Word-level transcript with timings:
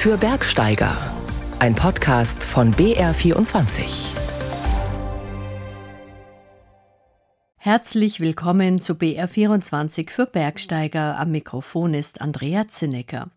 für 0.00 0.16
Bergsteiger. 0.16 0.96
Ein 1.58 1.74
Podcast 1.74 2.42
von 2.42 2.72
BR24. 2.72 4.19
Herzlich 7.72 8.18
willkommen 8.18 8.80
zu 8.80 8.94
BR24 8.94 10.10
für 10.10 10.26
Bergsteiger. 10.26 11.16
Am 11.20 11.30
Mikrofon 11.30 11.94
ist 11.94 12.20
Andrea 12.20 12.66
Zinnecker. 12.66 13.30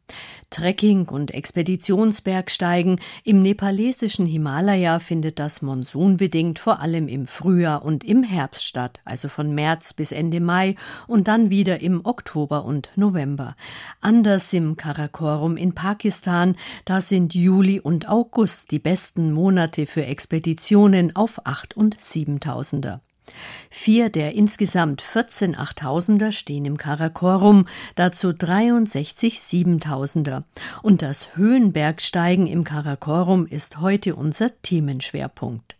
Trekking 0.49 1.07
und 1.07 1.31
Expeditionsbergsteigen 1.31 2.99
im 3.23 3.43
nepalesischen 3.43 4.25
Himalaya 4.25 4.97
findet 4.97 5.37
das 5.37 5.61
monsunbedingt 5.61 6.57
vor 6.57 6.79
allem 6.79 7.07
im 7.09 7.27
Frühjahr 7.27 7.85
und 7.85 8.03
im 8.03 8.23
Herbst 8.23 8.65
statt, 8.65 9.01
also 9.05 9.27
von 9.27 9.53
März 9.53 9.93
bis 9.93 10.11
Ende 10.11 10.39
Mai 10.39 10.77
und 11.05 11.27
dann 11.27 11.51
wieder 11.51 11.81
im 11.81 12.03
Oktober 12.03 12.65
und 12.65 12.89
November. 12.95 13.55
Anders 14.01 14.51
im 14.51 14.77
Karakorum 14.77 15.57
in 15.57 15.75
Pakistan, 15.75 16.55
da 16.85 17.01
sind 17.01 17.35
Juli 17.35 17.79
und 17.79 18.09
August 18.09 18.71
die 18.71 18.79
besten 18.79 19.31
Monate 19.31 19.85
für 19.85 20.07
Expeditionen 20.07 21.15
auf 21.15 21.45
8 21.45 21.77
und 21.77 21.97
7000er. 21.97 23.01
Vier 23.69 24.09
der 24.09 24.35
insgesamt 24.35 25.01
14 25.01 25.57
Achttausender 25.57 26.31
stehen 26.31 26.65
im 26.65 26.77
Karakorum, 26.77 27.67
dazu 27.95 28.33
63 28.33 29.41
Siebentausender. 29.41 30.43
Und 30.81 31.01
das 31.01 31.35
Höhenbergsteigen 31.35 32.47
im 32.47 32.63
Karakorum 32.63 33.45
ist 33.45 33.79
heute 33.79 34.15
unser 34.15 34.49
Themenschwerpunkt. 34.61 35.75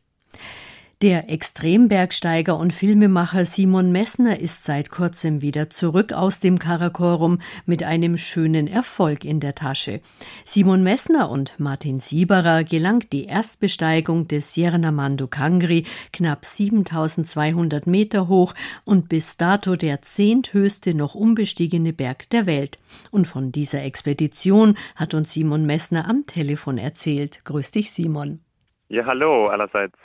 Der 1.03 1.29
Extrembergsteiger 1.29 2.57
und 2.57 2.71
Filmemacher 2.71 3.45
Simon 3.45 3.91
Messner 3.91 4.39
ist 4.39 4.63
seit 4.63 4.89
kurzem 4.89 5.41
wieder 5.41 5.69
zurück 5.69 6.13
aus 6.13 6.39
dem 6.39 6.59
Karakorum 6.59 7.39
mit 7.65 7.83
einem 7.83 8.15
schönen 8.15 8.67
Erfolg 8.67 9.25
in 9.25 9.41
der 9.41 9.53
Tasche. 9.53 9.99
Simon 10.45 10.81
Messner 10.81 11.29
und 11.29 11.59
Martin 11.59 11.99
Sieberer 11.99 12.63
gelangt 12.63 13.11
die 13.11 13.25
Erstbesteigung 13.25 14.29
des 14.29 14.53
Siernamandu 14.53 15.27
Kangri 15.27 15.83
knapp 16.13 16.45
7200 16.45 17.85
Meter 17.85 18.29
hoch 18.29 18.53
und 18.85 19.09
bis 19.09 19.35
dato 19.35 19.75
der 19.75 20.03
zehnthöchste 20.03 20.93
noch 20.93 21.15
unbestiegene 21.15 21.91
Berg 21.91 22.29
der 22.29 22.45
Welt. 22.45 22.79
Und 23.11 23.27
von 23.27 23.51
dieser 23.51 23.83
Expedition 23.83 24.77
hat 24.95 25.13
uns 25.13 25.33
Simon 25.33 25.65
Messner 25.65 26.09
am 26.09 26.25
Telefon 26.27 26.77
erzählt. 26.77 27.41
Grüß 27.43 27.71
dich, 27.71 27.91
Simon. 27.91 28.39
Ja, 28.87 29.05
hallo 29.05 29.49
allerseits. 29.49 29.97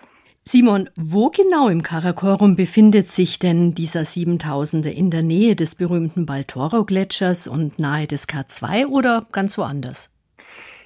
Simon, 0.50 0.88
wo 0.96 1.28
genau 1.28 1.68
im 1.68 1.82
Karakorum 1.82 2.56
befindet 2.56 3.10
sich 3.10 3.38
denn 3.38 3.74
dieser 3.74 4.00
7000er? 4.00 4.88
In 4.88 5.10
der 5.10 5.22
Nähe 5.22 5.54
des 5.54 5.74
berühmten 5.74 6.24
Baltoro-Gletschers 6.24 7.46
und 7.46 7.78
nahe 7.78 8.06
des 8.06 8.26
K2 8.26 8.86
oder 8.86 9.26
ganz 9.30 9.58
woanders? 9.58 10.10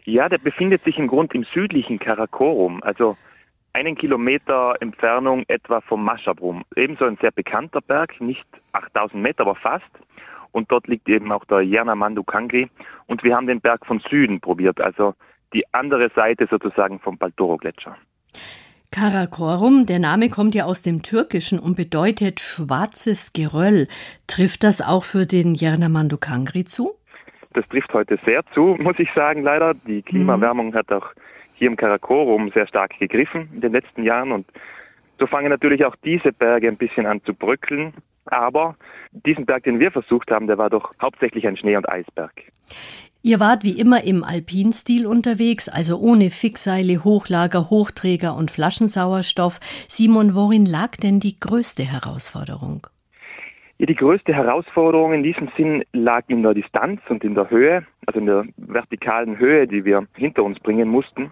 Ja, 0.04 0.28
der 0.28 0.38
befindet 0.38 0.82
sich 0.82 0.98
im 0.98 1.06
Grund 1.06 1.32
im 1.32 1.44
südlichen 1.54 2.00
Karakorum, 2.00 2.82
also 2.82 3.16
einen 3.72 3.94
Kilometer 3.94 4.74
Entfernung 4.80 5.44
etwa 5.46 5.80
vom 5.80 6.02
Maschabrum. 6.02 6.64
Ebenso 6.74 7.04
ein 7.04 7.16
sehr 7.20 7.30
bekannter 7.30 7.82
Berg, 7.82 8.20
nicht 8.20 8.44
8000 8.72 9.22
Meter, 9.22 9.42
aber 9.42 9.54
fast. 9.54 9.92
Und 10.50 10.72
dort 10.72 10.88
liegt 10.88 11.08
eben 11.08 11.30
auch 11.30 11.44
der 11.44 11.60
Yernamandu 11.60 12.24
Kangri. 12.24 12.68
Und 13.06 13.22
wir 13.22 13.36
haben 13.36 13.46
den 13.46 13.60
Berg 13.60 13.86
von 13.86 14.02
Süden 14.10 14.40
probiert, 14.40 14.80
also 14.80 15.14
die 15.54 15.72
andere 15.72 16.10
Seite 16.16 16.48
sozusagen 16.50 16.98
vom 16.98 17.16
Baltoro-Gletscher. 17.16 17.96
Karakorum, 18.92 19.86
der 19.86 19.98
Name 19.98 20.28
kommt 20.28 20.54
ja 20.54 20.64
aus 20.64 20.82
dem 20.82 21.02
Türkischen 21.02 21.58
und 21.58 21.76
bedeutet 21.76 22.40
schwarzes 22.40 23.32
Geröll. 23.32 23.88
Trifft 24.26 24.62
das 24.62 24.82
auch 24.82 25.04
für 25.04 25.24
den 25.24 25.54
Yernamandu 25.54 26.18
Kangri 26.18 26.64
zu? 26.64 26.92
Das 27.54 27.66
trifft 27.68 27.92
heute 27.94 28.18
sehr 28.24 28.42
zu, 28.52 28.76
muss 28.78 28.98
ich 28.98 29.08
sagen, 29.14 29.42
leider. 29.42 29.72
Die 29.74 30.02
Klimaerwärmung 30.02 30.68
mhm. 30.68 30.74
hat 30.74 30.92
auch 30.92 31.06
hier 31.54 31.68
im 31.68 31.76
Karakorum 31.76 32.50
sehr 32.52 32.66
stark 32.66 32.98
gegriffen 32.98 33.48
in 33.54 33.62
den 33.62 33.72
letzten 33.72 34.04
Jahren 34.04 34.30
und 34.30 34.46
so 35.18 35.26
fangen 35.26 35.48
natürlich 35.48 35.84
auch 35.84 35.96
diese 36.04 36.32
Berge 36.32 36.68
ein 36.68 36.76
bisschen 36.76 37.06
an 37.06 37.22
zu 37.24 37.32
bröckeln. 37.32 37.94
Aber 38.26 38.76
diesen 39.12 39.46
Berg, 39.46 39.64
den 39.64 39.80
wir 39.80 39.90
versucht 39.90 40.30
haben, 40.30 40.46
der 40.46 40.58
war 40.58 40.68
doch 40.68 40.92
hauptsächlich 41.00 41.46
ein 41.46 41.56
Schnee- 41.56 41.76
und 41.76 41.88
Eisberg. 41.88 42.32
Ihr 43.24 43.38
wart 43.38 43.62
wie 43.62 43.78
immer 43.78 44.02
im 44.02 44.24
Alpinstil 44.24 45.06
unterwegs, 45.06 45.68
also 45.68 45.96
ohne 45.98 46.30
Fixseile, 46.30 47.04
Hochlager, 47.04 47.70
Hochträger 47.70 48.36
und 48.36 48.50
Flaschensauerstoff. 48.50 49.60
Simon, 49.88 50.34
worin 50.34 50.66
lag 50.66 50.96
denn 50.96 51.20
die 51.20 51.38
größte 51.38 51.84
Herausforderung? 51.84 52.88
Ja, 53.78 53.86
die 53.86 53.94
größte 53.94 54.34
Herausforderung 54.34 55.12
in 55.12 55.22
diesem 55.22 55.48
Sinn 55.56 55.84
lag 55.92 56.24
in 56.26 56.42
der 56.42 56.54
Distanz 56.54 57.00
und 57.08 57.22
in 57.22 57.36
der 57.36 57.48
Höhe, 57.48 57.86
also 58.06 58.18
in 58.18 58.26
der 58.26 58.44
vertikalen 58.56 59.38
Höhe, 59.38 59.68
die 59.68 59.84
wir 59.84 60.04
hinter 60.16 60.42
uns 60.42 60.58
bringen 60.58 60.88
mussten. 60.88 61.30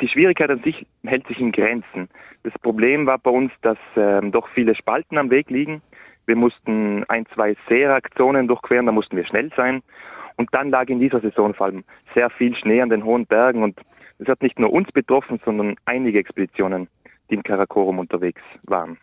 Die 0.00 0.08
Schwierigkeit 0.08 0.50
an 0.50 0.62
sich 0.62 0.86
hält 1.04 1.26
sich 1.26 1.40
in 1.40 1.50
Grenzen. 1.50 2.08
Das 2.44 2.52
Problem 2.60 3.06
war 3.06 3.18
bei 3.18 3.32
uns, 3.32 3.50
dass 3.62 3.78
äh, 3.96 4.20
doch 4.30 4.46
viele 4.54 4.76
Spalten 4.76 5.18
am 5.18 5.30
Weg 5.30 5.50
liegen. 5.50 5.82
Wir 6.26 6.36
mussten 6.36 7.04
ein, 7.08 7.26
zwei 7.34 7.56
Seeraktionen 7.68 8.46
durchqueren, 8.46 8.86
da 8.86 8.92
mussten 8.92 9.16
wir 9.16 9.26
schnell 9.26 9.50
sein. 9.56 9.82
Und 10.38 10.48
dann 10.52 10.70
lag 10.70 10.88
in 10.88 11.00
dieser 11.00 11.20
Saison 11.20 11.52
vor 11.52 11.66
allem 11.66 11.84
sehr 12.14 12.30
viel 12.30 12.54
Schnee 12.54 12.80
an 12.80 12.90
den 12.90 13.04
hohen 13.04 13.26
Bergen 13.26 13.62
und 13.62 13.78
es 14.18 14.28
hat 14.28 14.42
nicht 14.42 14.58
nur 14.58 14.72
uns 14.72 14.90
betroffen, 14.92 15.40
sondern 15.44 15.76
einige 15.84 16.18
Expeditionen, 16.18 16.88
die 17.28 17.34
im 17.34 17.42
Karakorum 17.42 17.98
unterwegs 17.98 18.40
waren. 18.62 18.98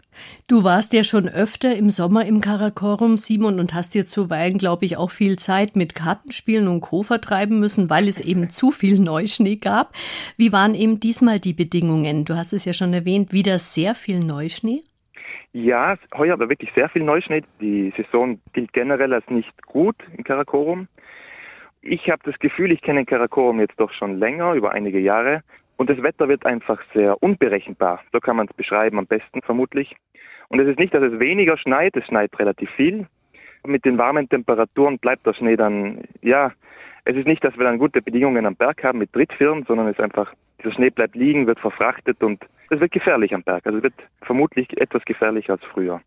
Du 0.48 0.64
warst 0.64 0.94
ja 0.94 1.04
schon 1.04 1.28
öfter 1.28 1.76
im 1.76 1.90
Sommer 1.90 2.26
im 2.26 2.40
Karakorum, 2.40 3.18
Simon, 3.18 3.60
und 3.60 3.74
hast 3.74 3.96
dir 3.96 4.06
zuweilen, 4.06 4.58
glaube 4.58 4.86
ich, 4.86 4.98
auch 4.98 5.12
viel 5.12 5.38
Zeit 5.38 5.76
mit 5.76 5.94
Kartenspielen 5.94 6.70
und 6.70 6.82
Co. 6.82 7.04
vertreiben 7.04 7.60
müssen, 7.60 7.90
weil 7.90 8.08
es 8.08 8.20
eben 8.20 8.50
zu 8.50 8.72
viel 8.72 9.00
Neuschnee 9.00 9.58
gab. 9.58 9.92
Wie 10.38 10.54
waren 10.54 10.74
eben 10.74 11.02
diesmal 11.02 11.40
die 11.40 11.54
Bedingungen? 11.54 12.24
Du 12.24 12.36
hast 12.36 12.54
es 12.54 12.64
ja 12.66 12.74
schon 12.74 12.94
erwähnt, 12.94 13.34
wieder 13.34 13.60
sehr 13.60 13.94
viel 13.94 14.22
Neuschnee? 14.22 14.84
Ja, 15.52 15.98
heuer 16.14 16.38
war 16.40 16.50
wirklich 16.50 16.72
sehr 16.76 16.90
viel 16.90 17.04
Neuschnee. 17.04 17.44
Die 17.62 17.94
Saison 17.96 18.40
gilt 18.54 18.74
generell 18.74 19.14
als 19.14 19.30
nicht 19.30 19.66
gut 19.66 19.96
im 20.18 20.24
Karakorum. 20.24 20.88
Ich 21.88 22.10
habe 22.10 22.22
das 22.26 22.40
Gefühl, 22.40 22.72
ich 22.72 22.82
kenne 22.82 23.06
Karakorum 23.06 23.60
jetzt 23.60 23.80
doch 23.80 23.94
schon 23.94 24.18
länger, 24.18 24.54
über 24.54 24.72
einige 24.72 24.98
Jahre. 24.98 25.44
Und 25.78 25.88
das 25.88 26.02
Wetter 26.02 26.28
wird 26.28 26.44
einfach 26.44 26.82
sehr 26.96 27.22
unberechenbar. 27.22 28.02
So 28.12 28.20
kann 28.20 28.38
man 28.38 28.48
es 28.48 28.54
beschreiben, 28.56 28.98
am 28.98 29.06
besten 29.06 29.44
vermutlich. 29.44 29.96
Und 30.48 30.60
es 30.60 30.68
ist 30.68 30.80
nicht, 30.80 30.96
dass 30.96 31.04
es 31.04 31.20
weniger 31.20 31.60
schneit, 31.60 31.96
es 31.96 32.06
schneit 32.06 32.32
relativ 32.40 32.72
viel. 32.72 33.06
Mit 33.68 33.86
den 33.86 34.00
warmen 34.00 34.28
Temperaturen 34.28 34.98
bleibt 34.98 35.28
der 35.28 35.34
Schnee 35.34 35.58
dann, 35.58 36.06
ja, 36.24 36.52
es 37.04 37.16
ist 37.16 37.28
nicht, 37.28 37.44
dass 37.44 37.56
wir 37.56 37.66
dann 37.66 37.78
gute 37.78 38.02
Bedingungen 38.02 38.48
am 38.48 38.56
Berg 38.56 38.84
haben 38.84 38.98
mit 38.98 39.16
Drittfirmen, 39.16 39.64
sondern 39.66 39.88
es 39.88 39.94
ist 39.94 40.04
einfach, 40.04 40.34
dieser 40.66 40.76
Schnee 40.76 40.90
bleibt 40.90 41.16
liegen, 41.16 41.48
wird 41.48 41.60
verfrachtet 41.60 42.22
und 42.24 42.44
es 42.70 42.80
wird 42.80 42.92
gefährlich 42.92 43.34
am 43.34 43.44
Berg. 43.44 43.66
Also 43.66 43.78
es 43.78 43.84
wird 43.84 43.94
vermutlich 44.22 44.76
etwas 44.78 45.06
gefährlicher 45.06 45.54
als 45.54 45.64
früher. 45.66 46.02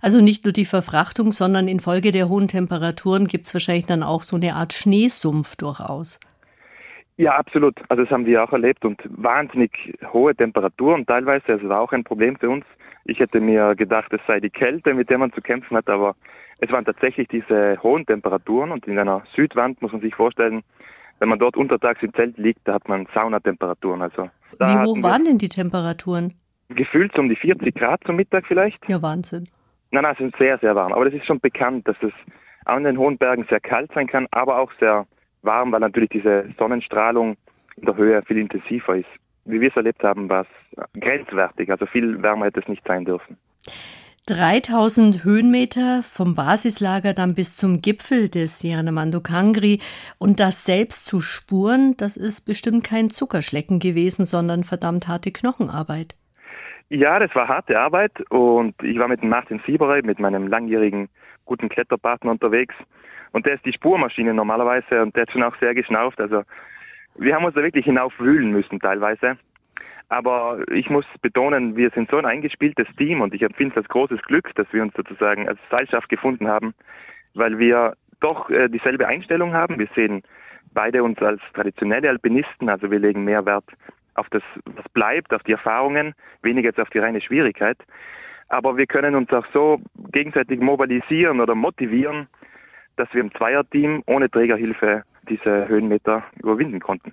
Also 0.00 0.20
nicht 0.20 0.44
nur 0.44 0.52
die 0.52 0.66
Verfrachtung, 0.66 1.32
sondern 1.32 1.66
infolge 1.66 2.10
der 2.10 2.28
hohen 2.28 2.48
Temperaturen 2.48 3.26
gibt 3.26 3.46
es 3.46 3.54
wahrscheinlich 3.54 3.86
dann 3.86 4.02
auch 4.02 4.22
so 4.22 4.36
eine 4.36 4.54
Art 4.54 4.74
Schneesumpf 4.74 5.56
durchaus. 5.56 6.20
Ja, 7.16 7.36
absolut. 7.36 7.76
Also 7.88 8.02
das 8.02 8.12
haben 8.12 8.26
wir 8.26 8.44
auch 8.44 8.52
erlebt 8.52 8.84
und 8.84 9.00
wahnsinnig 9.08 9.94
hohe 10.12 10.34
Temperaturen 10.34 11.06
teilweise. 11.06 11.52
Also 11.52 11.68
war 11.68 11.80
auch 11.80 11.92
ein 11.92 12.04
Problem 12.04 12.36
für 12.36 12.50
uns. 12.50 12.66
Ich 13.06 13.20
hätte 13.20 13.40
mir 13.40 13.74
gedacht, 13.74 14.12
es 14.12 14.20
sei 14.26 14.40
die 14.40 14.50
Kälte, 14.50 14.94
mit 14.94 15.10
der 15.10 15.18
man 15.18 15.32
zu 15.32 15.40
kämpfen 15.40 15.76
hat, 15.76 15.88
aber 15.88 16.16
es 16.58 16.70
waren 16.70 16.84
tatsächlich 16.84 17.28
diese 17.28 17.78
hohen 17.82 18.04
Temperaturen 18.04 18.72
und 18.72 18.86
in 18.86 18.98
einer 18.98 19.22
Südwand 19.34 19.80
muss 19.80 19.92
man 19.92 20.00
sich 20.00 20.14
vorstellen, 20.14 20.62
wenn 21.18 21.28
man 21.28 21.38
dort 21.38 21.56
untertags 21.56 22.02
im 22.02 22.12
Zelt 22.14 22.36
liegt, 22.38 22.60
da 22.64 22.74
hat 22.74 22.88
man 22.88 23.06
Saunatemperaturen. 23.14 24.02
Also 24.02 24.28
Wie 24.58 24.78
hoch 24.78 25.02
waren 25.02 25.24
denn 25.24 25.38
die 25.38 25.48
Temperaturen? 25.48 26.34
Gefühlt 26.68 27.18
um 27.18 27.28
die 27.28 27.36
40 27.36 27.74
Grad 27.74 28.02
zum 28.04 28.16
Mittag 28.16 28.46
vielleicht. 28.46 28.78
Ja, 28.88 29.00
Wahnsinn. 29.02 29.48
Nein, 29.90 30.02
nein, 30.02 30.12
es 30.12 30.18
sind 30.18 30.36
sehr, 30.36 30.58
sehr 30.58 30.74
warm. 30.74 30.92
Aber 30.92 31.04
das 31.04 31.14
ist 31.14 31.26
schon 31.26 31.40
bekannt, 31.40 31.86
dass 31.86 31.96
es 32.02 32.12
an 32.64 32.84
den 32.84 32.98
hohen 32.98 33.18
Bergen 33.18 33.46
sehr 33.48 33.60
kalt 33.60 33.90
sein 33.94 34.06
kann, 34.06 34.26
aber 34.30 34.58
auch 34.58 34.72
sehr 34.80 35.06
warm, 35.42 35.72
weil 35.72 35.80
natürlich 35.80 36.10
diese 36.10 36.48
Sonnenstrahlung 36.58 37.36
in 37.76 37.86
der 37.86 37.96
Höhe 37.96 38.22
viel 38.22 38.38
intensiver 38.38 38.96
ist. 38.96 39.08
Wie 39.44 39.60
wir 39.60 39.68
es 39.68 39.76
erlebt 39.76 40.02
haben, 40.02 40.28
war 40.28 40.42
es 40.46 41.00
grenzwertig. 41.00 41.70
Also 41.70 41.86
viel 41.86 42.22
wärmer 42.22 42.46
hätte 42.46 42.60
es 42.60 42.68
nicht 42.68 42.82
sein 42.86 43.04
dürfen. 43.04 43.36
3000 44.26 45.22
Höhenmeter 45.22 46.02
vom 46.02 46.34
Basislager 46.34 47.12
dann 47.12 47.34
bis 47.34 47.58
zum 47.58 47.82
Gipfel 47.82 48.30
des 48.30 48.58
Sierra 48.58 48.80
Kangri 49.20 49.80
und 50.18 50.40
das 50.40 50.64
selbst 50.64 51.04
zu 51.04 51.20
spuren, 51.20 51.94
das 51.98 52.16
ist 52.16 52.46
bestimmt 52.46 52.84
kein 52.84 53.10
Zuckerschlecken 53.10 53.80
gewesen, 53.80 54.24
sondern 54.24 54.64
verdammt 54.64 55.08
harte 55.08 55.30
Knochenarbeit. 55.30 56.14
Ja, 56.88 57.18
das 57.18 57.34
war 57.34 57.48
harte 57.48 57.78
Arbeit 57.78 58.12
und 58.30 58.74
ich 58.82 58.98
war 58.98 59.08
mit 59.08 59.22
Martin 59.22 59.60
Sieberey, 59.66 60.00
mit 60.00 60.18
meinem 60.18 60.46
langjährigen 60.46 61.10
guten 61.44 61.68
Kletterpartner 61.68 62.30
unterwegs 62.30 62.74
und 63.32 63.44
der 63.44 63.56
ist 63.56 63.66
die 63.66 63.74
Spurmaschine 63.74 64.32
normalerweise 64.32 65.02
und 65.02 65.14
der 65.14 65.22
hat 65.22 65.32
schon 65.32 65.42
auch 65.42 65.56
sehr 65.60 65.74
geschnauft. 65.74 66.18
Also 66.18 66.44
wir 67.16 67.34
haben 67.34 67.44
uns 67.44 67.54
da 67.54 67.62
wirklich 67.62 67.84
hinaufwühlen 67.84 68.50
müssen 68.52 68.80
teilweise. 68.80 69.36
Aber 70.14 70.62
ich 70.70 70.88
muss 70.90 71.04
betonen, 71.22 71.74
wir 71.74 71.90
sind 71.90 72.08
so 72.08 72.16
ein 72.18 72.24
eingespieltes 72.24 72.86
Team 72.96 73.20
und 73.20 73.34
ich 73.34 73.42
empfinde 73.42 73.72
es 73.72 73.78
als 73.78 73.88
großes 73.88 74.22
Glück, 74.22 74.54
dass 74.54 74.72
wir 74.72 74.80
uns 74.80 74.94
sozusagen 74.94 75.48
als 75.48 75.58
Seilschaft 75.72 76.08
gefunden 76.08 76.46
haben, 76.46 76.72
weil 77.34 77.58
wir 77.58 77.94
doch 78.20 78.48
äh, 78.48 78.68
dieselbe 78.68 79.08
Einstellung 79.08 79.54
haben. 79.54 79.76
Wir 79.76 79.88
sehen 79.96 80.22
beide 80.72 81.02
uns 81.02 81.20
als 81.20 81.40
traditionelle 81.52 82.08
Alpinisten, 82.08 82.68
also 82.68 82.92
wir 82.92 83.00
legen 83.00 83.24
mehr 83.24 83.44
Wert 83.44 83.64
auf 84.14 84.28
das, 84.30 84.44
was 84.66 84.88
bleibt, 84.90 85.34
auf 85.34 85.42
die 85.42 85.50
Erfahrungen, 85.50 86.14
weniger 86.42 86.68
jetzt 86.68 86.78
auf 86.78 86.90
die 86.90 87.00
reine 87.00 87.20
Schwierigkeit. 87.20 87.78
Aber 88.50 88.76
wir 88.76 88.86
können 88.86 89.16
uns 89.16 89.32
auch 89.32 89.46
so 89.52 89.80
gegenseitig 90.12 90.60
mobilisieren 90.60 91.40
oder 91.40 91.56
motivieren, 91.56 92.28
dass 92.94 93.12
wir 93.14 93.20
im 93.20 93.34
Zweierteam 93.34 94.04
ohne 94.06 94.30
Trägerhilfe 94.30 95.02
diese 95.28 95.66
Höhenmeter 95.66 96.22
überwinden 96.40 96.78
konnten. 96.78 97.12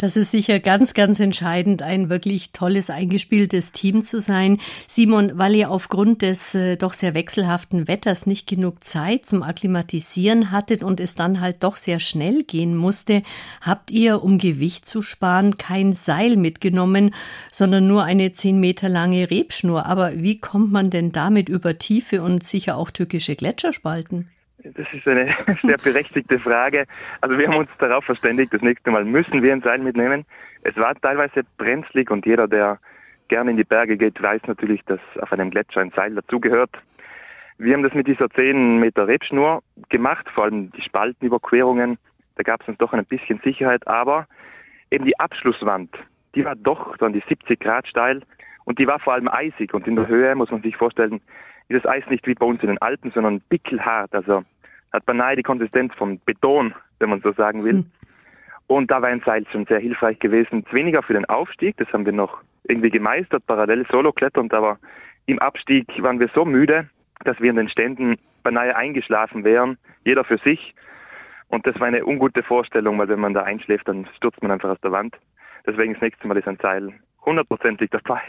Das 0.00 0.16
ist 0.16 0.30
sicher 0.30 0.60
ganz, 0.60 0.94
ganz 0.94 1.18
entscheidend, 1.18 1.82
ein 1.82 2.08
wirklich 2.08 2.52
tolles, 2.52 2.88
eingespieltes 2.88 3.72
Team 3.72 4.04
zu 4.04 4.20
sein. 4.20 4.60
Simon, 4.86 5.32
weil 5.34 5.56
ihr 5.56 5.72
aufgrund 5.72 6.22
des 6.22 6.54
äh, 6.54 6.76
doch 6.76 6.92
sehr 6.92 7.14
wechselhaften 7.14 7.88
Wetters 7.88 8.24
nicht 8.24 8.46
genug 8.46 8.84
Zeit 8.84 9.26
zum 9.26 9.42
Akklimatisieren 9.42 10.52
hattet 10.52 10.84
und 10.84 11.00
es 11.00 11.16
dann 11.16 11.40
halt 11.40 11.64
doch 11.64 11.76
sehr 11.76 11.98
schnell 11.98 12.44
gehen 12.44 12.76
musste, 12.76 13.24
habt 13.60 13.90
ihr, 13.90 14.22
um 14.22 14.38
Gewicht 14.38 14.86
zu 14.86 15.02
sparen, 15.02 15.58
kein 15.58 15.94
Seil 15.94 16.36
mitgenommen, 16.36 17.12
sondern 17.50 17.88
nur 17.88 18.04
eine 18.04 18.30
zehn 18.30 18.60
Meter 18.60 18.88
lange 18.88 19.28
Rebschnur. 19.32 19.86
Aber 19.86 20.12
wie 20.14 20.38
kommt 20.38 20.70
man 20.70 20.90
denn 20.90 21.10
damit 21.10 21.48
über 21.48 21.76
tiefe 21.76 22.22
und 22.22 22.44
sicher 22.44 22.76
auch 22.76 22.92
tückische 22.92 23.34
Gletscherspalten? 23.34 24.28
Das 24.64 24.86
ist 24.92 25.06
eine 25.06 25.34
sehr 25.62 25.78
berechtigte 25.78 26.38
Frage. 26.38 26.86
Also 27.20 27.38
wir 27.38 27.48
haben 27.48 27.56
uns 27.58 27.70
darauf 27.78 28.04
verständigt, 28.04 28.52
das 28.52 28.62
nächste 28.62 28.90
Mal 28.90 29.04
müssen 29.04 29.42
wir 29.42 29.52
ein 29.52 29.62
Seil 29.62 29.78
mitnehmen. 29.78 30.24
Es 30.62 30.76
war 30.76 30.94
teilweise 31.00 31.42
brenzlig 31.56 32.10
und 32.10 32.26
jeder, 32.26 32.48
der 32.48 32.78
gerne 33.28 33.52
in 33.52 33.56
die 33.56 33.64
Berge 33.64 33.96
geht, 33.96 34.20
weiß 34.20 34.42
natürlich, 34.46 34.82
dass 34.86 35.00
auf 35.20 35.32
einem 35.32 35.50
Gletscher 35.50 35.80
ein 35.80 35.92
Seil 35.94 36.14
dazugehört. 36.14 36.70
Wir 37.58 37.74
haben 37.74 37.82
das 37.82 37.94
mit 37.94 38.06
dieser 38.06 38.30
10 38.30 38.78
Meter 38.78 39.06
Rebschnur 39.06 39.62
gemacht, 39.88 40.28
vor 40.34 40.44
allem 40.44 40.70
die 40.72 40.82
Spaltenüberquerungen. 40.82 41.98
Da 42.36 42.42
gab 42.42 42.62
es 42.62 42.68
uns 42.68 42.78
doch 42.78 42.92
ein 42.92 43.04
bisschen 43.04 43.40
Sicherheit, 43.44 43.86
aber 43.86 44.26
eben 44.90 45.04
die 45.04 45.18
Abschlusswand, 45.18 45.90
die 46.34 46.44
war 46.44 46.56
doch 46.56 46.96
dann 46.98 47.12
die 47.12 47.22
70 47.28 47.60
Grad 47.60 47.86
steil 47.86 48.22
und 48.64 48.78
die 48.78 48.86
war 48.86 48.98
vor 48.98 49.14
allem 49.14 49.28
eisig 49.28 49.74
und 49.74 49.86
in 49.86 49.96
der 49.96 50.06
Höhe 50.06 50.34
muss 50.34 50.50
man 50.50 50.62
sich 50.62 50.76
vorstellen, 50.76 51.20
ist 51.68 51.84
das 51.84 51.92
Eis 51.92 52.04
nicht 52.08 52.26
wie 52.26 52.34
bei 52.34 52.46
uns 52.46 52.62
in 52.62 52.68
den 52.68 52.82
Alpen, 52.82 53.10
sondern 53.12 53.40
pickelhart, 53.48 54.14
also 54.14 54.44
hat 54.92 55.04
beinahe 55.04 55.36
die 55.36 55.42
Konsistenz 55.42 55.94
von 55.94 56.18
Beton, 56.20 56.74
wenn 56.98 57.10
man 57.10 57.20
so 57.20 57.32
sagen 57.32 57.64
will. 57.64 57.78
Hm. 57.78 57.90
Und 58.68 58.90
da 58.90 59.00
war 59.02 59.08
ein 59.08 59.22
Seil 59.24 59.46
schon 59.50 59.66
sehr 59.66 59.78
hilfreich 59.78 60.18
gewesen. 60.18 60.64
Weniger 60.70 61.02
für 61.02 61.14
den 61.14 61.24
Aufstieg, 61.26 61.76
das 61.76 61.92
haben 61.92 62.04
wir 62.04 62.12
noch 62.12 62.40
irgendwie 62.64 62.90
gemeistert, 62.90 63.46
parallel 63.46 63.86
solo 63.90 64.12
kletternd, 64.12 64.52
aber 64.52 64.78
im 65.26 65.38
Abstieg 65.38 65.86
waren 66.02 66.20
wir 66.20 66.28
so 66.34 66.44
müde, 66.44 66.88
dass 67.24 67.40
wir 67.40 67.50
in 67.50 67.56
den 67.56 67.68
Ständen 67.68 68.16
beinahe 68.42 68.76
eingeschlafen 68.76 69.44
wären, 69.44 69.78
jeder 70.04 70.24
für 70.24 70.38
sich. 70.38 70.74
Und 71.48 71.66
das 71.66 71.78
war 71.80 71.86
eine 71.86 72.04
ungute 72.04 72.42
Vorstellung, 72.42 72.98
weil 72.98 73.08
wenn 73.08 73.20
man 73.20 73.34
da 73.34 73.42
einschläft, 73.42 73.88
dann 73.88 74.06
stürzt 74.16 74.42
man 74.42 74.50
einfach 74.50 74.70
aus 74.70 74.80
der 74.80 74.92
Wand. 74.92 75.16
Deswegen 75.66 75.94
das 75.94 76.02
nächste 76.02 76.26
Mal 76.26 76.36
ist 76.36 76.48
ein 76.48 76.58
Seil 76.60 76.92
hundertprozentig 77.28 77.90
dabei. 77.90 78.22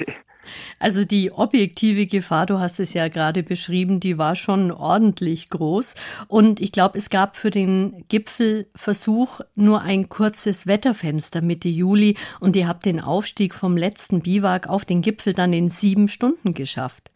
Also 0.80 1.06
die 1.06 1.32
objektive 1.32 2.06
Gefahr, 2.06 2.46
du 2.46 2.60
hast 2.60 2.80
es 2.80 2.94
ja 2.94 3.08
gerade 3.08 3.44
beschrieben, 3.44 4.00
die 4.00 4.18
war 4.18 4.36
schon 4.36 4.72
ordentlich 4.72 5.50
groß. 5.50 5.96
Und 6.28 6.60
ich 6.60 6.72
glaube, 6.72 6.98
es 6.98 7.10
gab 7.10 7.36
für 7.36 7.50
den 7.50 8.06
Gipfelversuch 8.10 9.42
nur 9.56 9.82
ein 9.82 10.10
kurzes 10.10 10.68
Wetterfenster 10.68 11.42
Mitte 11.42 11.70
Juli 11.70 12.16
und 12.40 12.56
ihr 12.56 12.68
habt 12.68 12.86
den 12.86 13.00
Aufstieg 13.00 13.54
vom 13.54 13.78
letzten 13.78 14.22
Biwak 14.22 14.70
auf 14.70 14.86
den 14.86 15.02
Gipfel 15.02 15.34
dann 15.34 15.54
in 15.54 15.70
sieben 15.70 16.08
Stunden 16.08 16.54
geschafft. 16.54 17.12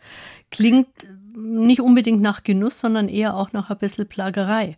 Klingt 0.52 0.88
nicht 1.36 1.82
unbedingt 1.82 2.22
nach 2.22 2.44
Genuss, 2.44 2.80
sondern 2.80 3.08
eher 3.08 3.36
auch 3.36 3.54
nach 3.54 3.70
ein 3.70 3.78
bisschen 3.78 4.08
Plagerei. 4.08 4.78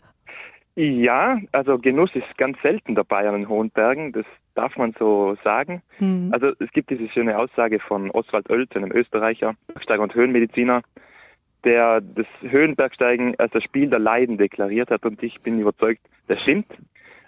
Ja, 0.76 1.40
also 1.52 1.78
Genuss 1.78 2.12
ist 2.16 2.38
ganz 2.38 2.58
selten 2.62 2.96
dabei 2.96 3.28
an 3.28 3.36
den 3.36 3.50
hohen 3.50 3.70
Bergen. 3.70 4.12
Das 4.12 4.26
darf 4.56 4.76
man 4.78 4.94
so 4.98 5.38
sagen. 5.44 5.82
Mhm. 6.00 6.30
Also 6.34 6.54
es 6.60 6.72
gibt 6.72 6.90
diese 6.90 7.08
schöne 7.10 7.38
Aussage 7.38 7.80
von 7.80 8.10
Oswald 8.12 8.50
Oelt, 8.50 8.76
einem 8.76 8.92
Österreicher, 8.92 9.56
Bergsteiger 9.68 10.02
und 10.02 10.16
Höhenmediziner, 10.16 10.82
der 11.64 12.02
das 12.02 12.26
Höhenbergsteigen 12.42 13.36
als 13.40 13.52
das 13.52 13.64
Spiel 13.64 13.90
der 13.90 14.00
Leiden 14.00 14.38
deklariert 14.38 14.90
hat 14.90 15.06
und 15.06 15.22
ich 15.22 15.42
bin 15.42 15.60
überzeugt, 15.60 16.02
das 16.28 16.42
stimmt. 16.42 16.72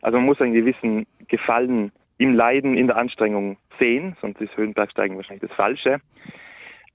Also 0.02 0.18
man 0.18 0.26
muss 0.26 0.42
einen 0.42 0.54
gewissen 0.54 1.06
Gefallen 1.28 1.92
im 2.18 2.34
Leiden, 2.34 2.78
in 2.78 2.88
der 2.88 2.98
Anstrengung 2.98 3.58
sehen, 3.78 4.16
sonst 4.22 4.42
ist 4.42 4.56
Höhenbergsteigen 4.56 5.18
wahrscheinlich 5.18 5.48
das 5.48 5.56
Falsche. 5.56 6.00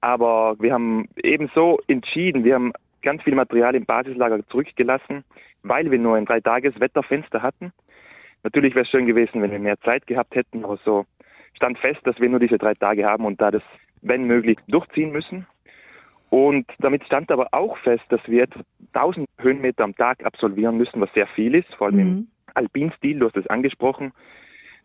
Aber 0.00 0.56
wir 0.58 0.72
haben 0.72 1.08
ebenso 1.22 1.80
entschieden, 1.86 2.44
wir 2.44 2.54
haben 2.54 2.72
ganz 3.02 3.22
viel 3.22 3.34
Material 3.34 3.74
im 3.74 3.84
Basislager 3.84 4.44
zurückgelassen, 4.48 5.24
weil 5.62 5.90
wir 5.90 5.98
nur 5.98 6.16
ein 6.16 6.24
drei 6.24 6.40
Tages 6.40 6.78
Wetterfenster 6.80 7.42
hatten 7.42 7.72
Natürlich 8.42 8.74
wäre 8.74 8.84
es 8.84 8.90
schön 8.90 9.06
gewesen, 9.06 9.40
wenn 9.42 9.50
wir 9.50 9.58
mehr 9.58 9.80
Zeit 9.80 10.06
gehabt 10.06 10.34
hätten, 10.34 10.64
aber 10.64 10.78
so 10.84 11.06
stand 11.54 11.78
fest, 11.78 12.00
dass 12.04 12.18
wir 12.20 12.28
nur 12.28 12.40
diese 12.40 12.58
drei 12.58 12.74
Tage 12.74 13.04
haben 13.04 13.24
und 13.24 13.40
da 13.40 13.50
das, 13.50 13.62
wenn 14.00 14.24
möglich, 14.24 14.58
durchziehen 14.68 15.12
müssen. 15.12 15.46
Und 16.30 16.66
damit 16.78 17.04
stand 17.04 17.30
aber 17.30 17.48
auch 17.52 17.76
fest, 17.78 18.04
dass 18.08 18.20
wir 18.26 18.44
etwa 18.44 18.62
1000 18.94 19.28
Höhenmeter 19.38 19.84
am 19.84 19.94
Tag 19.94 20.24
absolvieren 20.24 20.78
müssen, 20.78 21.00
was 21.00 21.12
sehr 21.12 21.26
viel 21.26 21.54
ist, 21.54 21.72
vor 21.74 21.88
allem 21.88 21.96
mhm. 21.96 22.00
im 22.00 22.28
Alpinstil, 22.54 23.18
du 23.18 23.26
hast 23.26 23.36
es 23.36 23.46
angesprochen. 23.48 24.12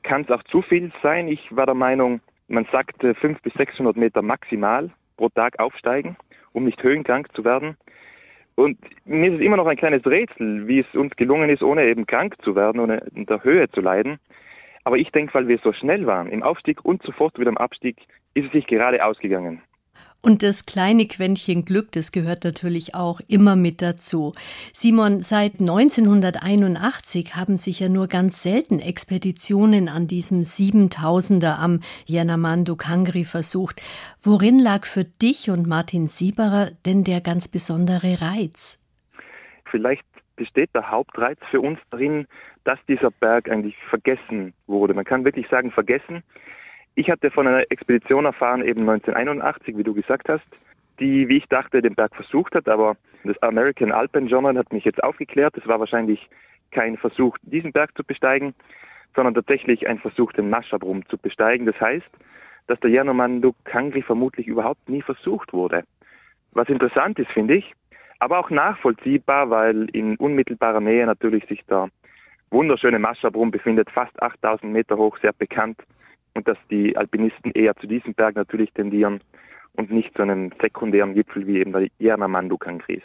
Kann 0.04 0.24
es 0.24 0.30
auch 0.30 0.44
zu 0.44 0.62
viel 0.62 0.92
sein? 1.01 1.27
Ich 1.27 1.56
war 1.56 1.65
der 1.65 1.75
Meinung, 1.75 2.19
man 2.48 2.68
sagt 2.71 3.01
500 3.01 3.42
bis 3.42 3.54
600 3.54 3.95
Meter 3.95 4.21
maximal 4.21 4.89
pro 5.15 5.30
Tag 5.30 5.59
aufsteigen, 5.59 6.18
um 6.54 6.65
nicht 6.65 6.81
höhenkrank 6.83 7.33
zu 7.33 7.44
werden. 7.44 7.77
Und 8.57 8.80
mir 9.06 9.30
ist 9.30 9.36
es 9.36 9.45
immer 9.45 9.57
noch 9.57 9.68
ein 9.68 9.77
kleines 9.77 10.04
Rätsel, 10.04 10.68
wie 10.68 10.80
es 10.80 10.95
uns 10.95 11.15
gelungen 11.15 11.51
ist, 11.51 11.62
ohne 11.62 11.86
eben 11.86 12.07
krank 12.07 12.36
zu 12.42 12.56
werden, 12.56 12.81
ohne 12.81 13.04
in 13.13 13.27
der 13.27 13.44
Höhe 13.44 13.69
zu 13.69 13.81
leiden. 13.81 14.18
Aber 14.83 14.98
ich 14.98 15.12
denke, 15.12 15.36
weil 15.36 15.48
wir 15.48 15.59
so 15.59 15.74
schnell 15.74 16.07
waren 16.07 16.27
im 16.27 16.42
Aufstieg 16.42 16.83
und 16.83 17.04
sofort 17.04 17.38
wieder 17.38 17.51
im 17.51 17.57
Abstieg, 17.59 17.98
ist 18.33 18.48
es 18.48 18.51
sich 18.54 18.65
gerade 18.65 19.06
ausgegangen. 19.06 19.62
Und 20.22 20.44
das 20.44 20.66
kleine 20.66 21.06
Quäntchen 21.06 21.64
Glück, 21.64 21.92
das 21.92 22.12
gehört 22.12 22.44
natürlich 22.44 22.96
auch 22.96 23.22
immer 23.28 23.56
mit 23.56 23.81
dazu. 23.81 24.34
Simon, 24.74 25.22
seit 25.22 25.60
1981 25.60 27.36
haben 27.36 27.56
sich 27.58 27.80
ja 27.80 27.88
nur 27.88 28.08
ganz 28.08 28.42
selten 28.42 28.80
Expeditionen 28.80 29.90
an 29.90 30.08
diesem 30.08 30.42
7000er 30.42 31.58
am 31.60 31.81
Yanamandu 32.08 32.75
Kangri 32.75 33.25
versucht. 33.25 33.81
Worin 34.22 34.60
lag 34.60 34.86
für 34.86 35.06
dich 35.06 35.50
und 35.50 35.68
Martin 35.68 36.08
Sieberer 36.08 36.72
denn 36.86 37.04
der 37.04 37.22
ganz 37.22 37.48
besondere 37.48 38.22
Reiz? 38.22 38.80
Vielleicht 39.69 40.04
besteht 40.36 40.69
der 40.74 40.90
Hauptreiz 40.90 41.38
für 41.52 41.62
uns 41.62 41.80
darin, 41.92 42.28
dass 42.64 42.80
dieser 42.88 43.12
Berg 43.12 43.50
eigentlich 43.50 43.75
vergessen 43.90 44.54
wurde. 44.68 44.94
Man 44.94 45.06
kann 45.06 45.26
wirklich 45.26 45.47
sagen 45.47 45.71
vergessen. 45.71 46.24
Ich 46.99 47.11
hatte 47.11 47.30
von 47.30 47.45
einer 47.45 47.63
Expedition 47.69 48.25
erfahren, 48.25 48.63
eben 48.63 48.81
1981, 48.81 49.77
wie 49.77 49.83
du 49.83 49.94
gesagt 49.94 50.27
hast, 50.30 50.44
die, 50.99 51.30
wie 51.30 51.37
ich 51.37 51.45
dachte, 51.45 51.83
den 51.83 51.94
Berg 51.94 52.16
versucht 52.16 52.56
hat, 52.56 52.68
aber 52.68 52.97
das 53.23 53.39
American 53.44 53.92
Alpine 53.92 54.27
Journal 54.27 54.57
hat 54.57 54.73
mich 54.73 54.83
jetzt 54.83 55.04
aufgeklärt, 55.04 55.56
es 55.57 55.68
war 55.68 55.80
wahrscheinlich 55.80 56.27
kein 56.71 56.97
Versuch, 56.97 57.37
diesen 57.44 57.71
Berg 57.71 57.95
zu 57.95 58.04
besteigen, 58.04 58.56
sondern 59.16 59.35
tatsächlich 59.35 59.87
ein 59.87 59.99
Versuch, 59.99 60.33
den 60.33 60.49
Maschabrum 60.49 61.07
zu 61.07 61.19
besteigen. 61.19 61.68
Das 61.68 61.80
heißt, 61.80 62.09
dass 62.66 62.80
der 62.80 62.89
Yanomanduk 62.89 63.56
Kangri 63.63 64.01
vermutlich 64.01 64.47
überhaupt 64.47 64.89
nie 64.89 65.04
versucht 65.04 65.54
wurde. 65.54 65.83
Was 66.54 66.68
interessant 66.68 67.19
ist, 67.19 67.30
finde 67.30 67.57
ich, 67.57 67.73
aber 68.18 68.39
auch 68.39 68.49
nachvollziehbar, 68.49 69.51
weil 69.51 69.87
in 69.92 70.16
unmittelbarer 70.16 70.81
Nähe 70.81 71.06
natürlich 71.06 71.45
sich 71.45 71.63
der 71.68 71.89
wunderschöne 72.49 72.97
Maschabrum 72.97 73.51
befindet, 73.51 73.92
fast 73.92 74.19
8000 74.23 74.73
Meter 74.73 74.97
hoch, 74.97 75.16
sehr 75.19 75.33
bekannt 75.33 75.77
und 76.37 76.47
dass 76.47 76.57
die 76.69 76.95
Alpinisten 76.95 77.51
eher 77.51 77.75
zu 77.75 77.87
diesem 77.87 78.13
Berg 78.13 78.35
natürlich 78.35 78.71
tendieren 78.71 79.21
und 79.73 79.91
nicht 79.91 80.13
zu 80.15 80.21
einem 80.21 80.51
sekundären 80.61 81.15
Gipfel 81.15 81.47
wie 81.47 81.59
eben 81.59 81.73
der 81.73 81.87
Yernamandu-Kangris. 81.99 83.01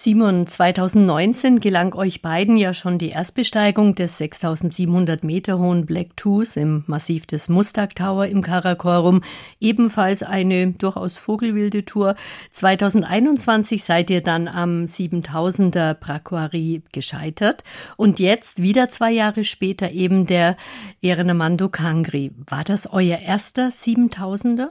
Simon, 0.00 0.46
2019 0.46 1.58
gelang 1.58 1.92
euch 1.92 2.22
beiden 2.22 2.56
ja 2.56 2.72
schon 2.72 2.98
die 2.98 3.10
Erstbesteigung 3.10 3.96
des 3.96 4.18
6700 4.18 5.24
Meter 5.24 5.58
hohen 5.58 5.86
Black 5.86 6.16
Tooth 6.16 6.56
im 6.56 6.84
Massiv 6.86 7.26
des 7.26 7.48
Mustag 7.48 7.96
Tower 7.96 8.26
im 8.26 8.40
Karakorum. 8.40 9.22
Ebenfalls 9.58 10.22
eine 10.22 10.70
durchaus 10.70 11.18
vogelwilde 11.18 11.84
Tour. 11.84 12.14
2021 12.52 13.82
seid 13.82 14.08
ihr 14.10 14.22
dann 14.22 14.46
am 14.46 14.84
7000er 14.84 15.94
Braquari 15.94 16.82
gescheitert. 16.92 17.64
Und 17.96 18.20
jetzt, 18.20 18.62
wieder 18.62 18.88
zwei 18.90 19.10
Jahre 19.10 19.42
später, 19.42 19.90
eben 19.90 20.28
der 20.28 20.56
Ehrenemando 21.02 21.70
Kangri. 21.70 22.30
War 22.48 22.62
das 22.62 22.88
euer 22.92 23.18
erster 23.18 23.70
7000er? 23.70 24.68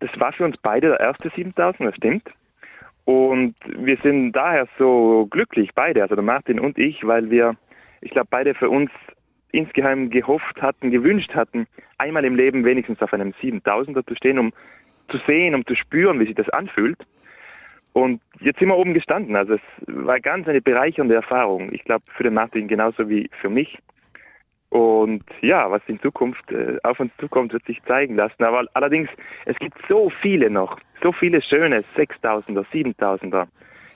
Das 0.00 0.10
war 0.18 0.32
für 0.32 0.44
uns 0.44 0.56
beide 0.60 0.88
der 0.88 0.98
erste 0.98 1.30
7000, 1.36 1.88
das 1.88 1.94
stimmt. 1.94 2.24
Und 3.06 3.54
wir 3.64 3.96
sind 3.98 4.32
daher 4.32 4.66
so 4.78 5.28
glücklich, 5.30 5.70
beide, 5.74 6.02
also 6.02 6.16
der 6.16 6.24
Martin 6.24 6.58
und 6.58 6.76
ich, 6.76 7.06
weil 7.06 7.30
wir, 7.30 7.56
ich 8.00 8.10
glaube, 8.10 8.26
beide 8.30 8.52
für 8.52 8.68
uns 8.68 8.90
insgeheim 9.52 10.10
gehofft 10.10 10.60
hatten, 10.60 10.90
gewünscht 10.90 11.32
hatten, 11.34 11.68
einmal 11.98 12.24
im 12.24 12.34
Leben 12.34 12.64
wenigstens 12.64 13.00
auf 13.00 13.14
einem 13.14 13.32
7000er 13.40 14.04
zu 14.06 14.16
stehen, 14.16 14.40
um 14.40 14.52
zu 15.08 15.18
sehen, 15.18 15.54
um 15.54 15.64
zu 15.64 15.76
spüren, 15.76 16.18
wie 16.18 16.26
sich 16.26 16.34
das 16.34 16.48
anfühlt. 16.48 16.98
Und 17.92 18.20
jetzt 18.40 18.58
sind 18.58 18.68
wir 18.68 18.76
oben 18.76 18.92
gestanden. 18.92 19.36
Also 19.36 19.54
es 19.54 19.60
war 19.86 20.18
ganz 20.18 20.48
eine 20.48 20.60
bereichernde 20.60 21.14
Erfahrung. 21.14 21.72
Ich 21.72 21.84
glaube 21.84 22.04
für 22.16 22.24
den 22.24 22.34
Martin 22.34 22.66
genauso 22.66 23.08
wie 23.08 23.30
für 23.40 23.48
mich. 23.48 23.78
Und 24.68 25.24
ja, 25.42 25.70
was 25.70 25.80
in 25.86 26.00
Zukunft 26.00 26.50
äh, 26.50 26.76
auf 26.82 26.98
uns 26.98 27.12
zukommt, 27.18 27.52
wird 27.52 27.64
sich 27.66 27.80
zeigen 27.84 28.16
lassen. 28.16 28.42
Aber 28.42 28.66
allerdings, 28.74 29.08
es 29.44 29.56
gibt 29.58 29.78
so 29.88 30.10
viele 30.20 30.50
noch, 30.50 30.78
so 31.02 31.12
viele 31.12 31.42
schöne 31.42 31.84
6000er, 31.96 32.64
7000er 32.72 33.46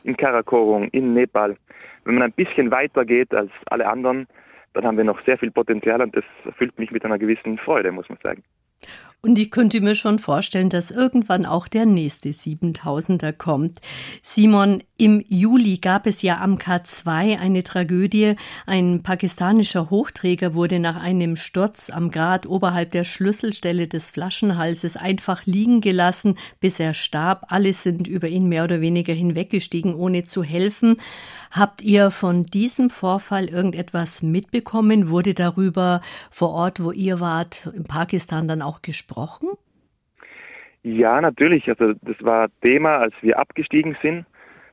in 0.04 0.16
Karakorum, 0.16 0.88
in 0.92 1.14
Nepal. 1.14 1.56
Wenn 2.04 2.14
man 2.14 2.24
ein 2.24 2.32
bisschen 2.32 2.70
weiter 2.70 3.04
geht 3.04 3.34
als 3.34 3.50
alle 3.66 3.86
anderen, 3.86 4.26
dann 4.72 4.84
haben 4.84 4.96
wir 4.96 5.04
noch 5.04 5.20
sehr 5.24 5.38
viel 5.38 5.50
Potenzial 5.50 6.00
und 6.00 6.16
das 6.16 6.24
erfüllt 6.44 6.78
mich 6.78 6.90
mit 6.90 7.04
einer 7.04 7.18
gewissen 7.18 7.58
Freude, 7.58 7.92
muss 7.92 8.08
man 8.08 8.18
sagen. 8.22 8.42
Und 9.22 9.38
ich 9.38 9.50
könnte 9.50 9.82
mir 9.82 9.94
schon 9.96 10.18
vorstellen, 10.18 10.70
dass 10.70 10.90
irgendwann 10.90 11.44
auch 11.44 11.68
der 11.68 11.84
nächste 11.84 12.30
7000er 12.30 13.32
kommt. 13.32 13.82
Simon, 14.22 14.82
im 14.96 15.22
Juli 15.28 15.76
gab 15.76 16.06
es 16.06 16.22
ja 16.22 16.40
am 16.40 16.56
K2 16.56 17.38
eine 17.38 17.62
Tragödie. 17.62 18.36
Ein 18.66 19.02
pakistanischer 19.02 19.90
Hochträger 19.90 20.54
wurde 20.54 20.78
nach 20.78 21.02
einem 21.02 21.36
Sturz 21.36 21.90
am 21.90 22.10
Grat 22.10 22.46
oberhalb 22.46 22.92
der 22.92 23.04
Schlüsselstelle 23.04 23.88
des 23.88 24.08
Flaschenhalses 24.08 24.96
einfach 24.96 25.44
liegen 25.44 25.82
gelassen, 25.82 26.38
bis 26.60 26.80
er 26.80 26.94
starb. 26.94 27.46
Alle 27.48 27.74
sind 27.74 28.08
über 28.08 28.28
ihn 28.28 28.48
mehr 28.48 28.64
oder 28.64 28.80
weniger 28.80 29.12
hinweggestiegen, 29.12 29.94
ohne 29.94 30.24
zu 30.24 30.42
helfen. 30.42 30.96
Habt 31.50 31.82
ihr 31.82 32.10
von 32.10 32.46
diesem 32.46 32.90
Vorfall 32.90 33.46
irgendetwas 33.46 34.22
mitbekommen? 34.22 35.10
Wurde 35.10 35.34
darüber 35.34 36.00
vor 36.30 36.50
Ort, 36.50 36.82
wo 36.82 36.92
ihr 36.92 37.20
wart, 37.20 37.70
in 37.74 37.84
Pakistan 37.84 38.48
dann 38.48 38.62
auch 38.62 38.82
gesprochen? 39.10 39.50
Ja, 40.82 41.20
natürlich. 41.20 41.68
Also 41.68 41.92
das 42.02 42.16
war 42.20 42.48
Thema, 42.62 42.98
als 42.98 43.14
wir 43.20 43.38
abgestiegen 43.38 43.96
sind. 44.02 44.24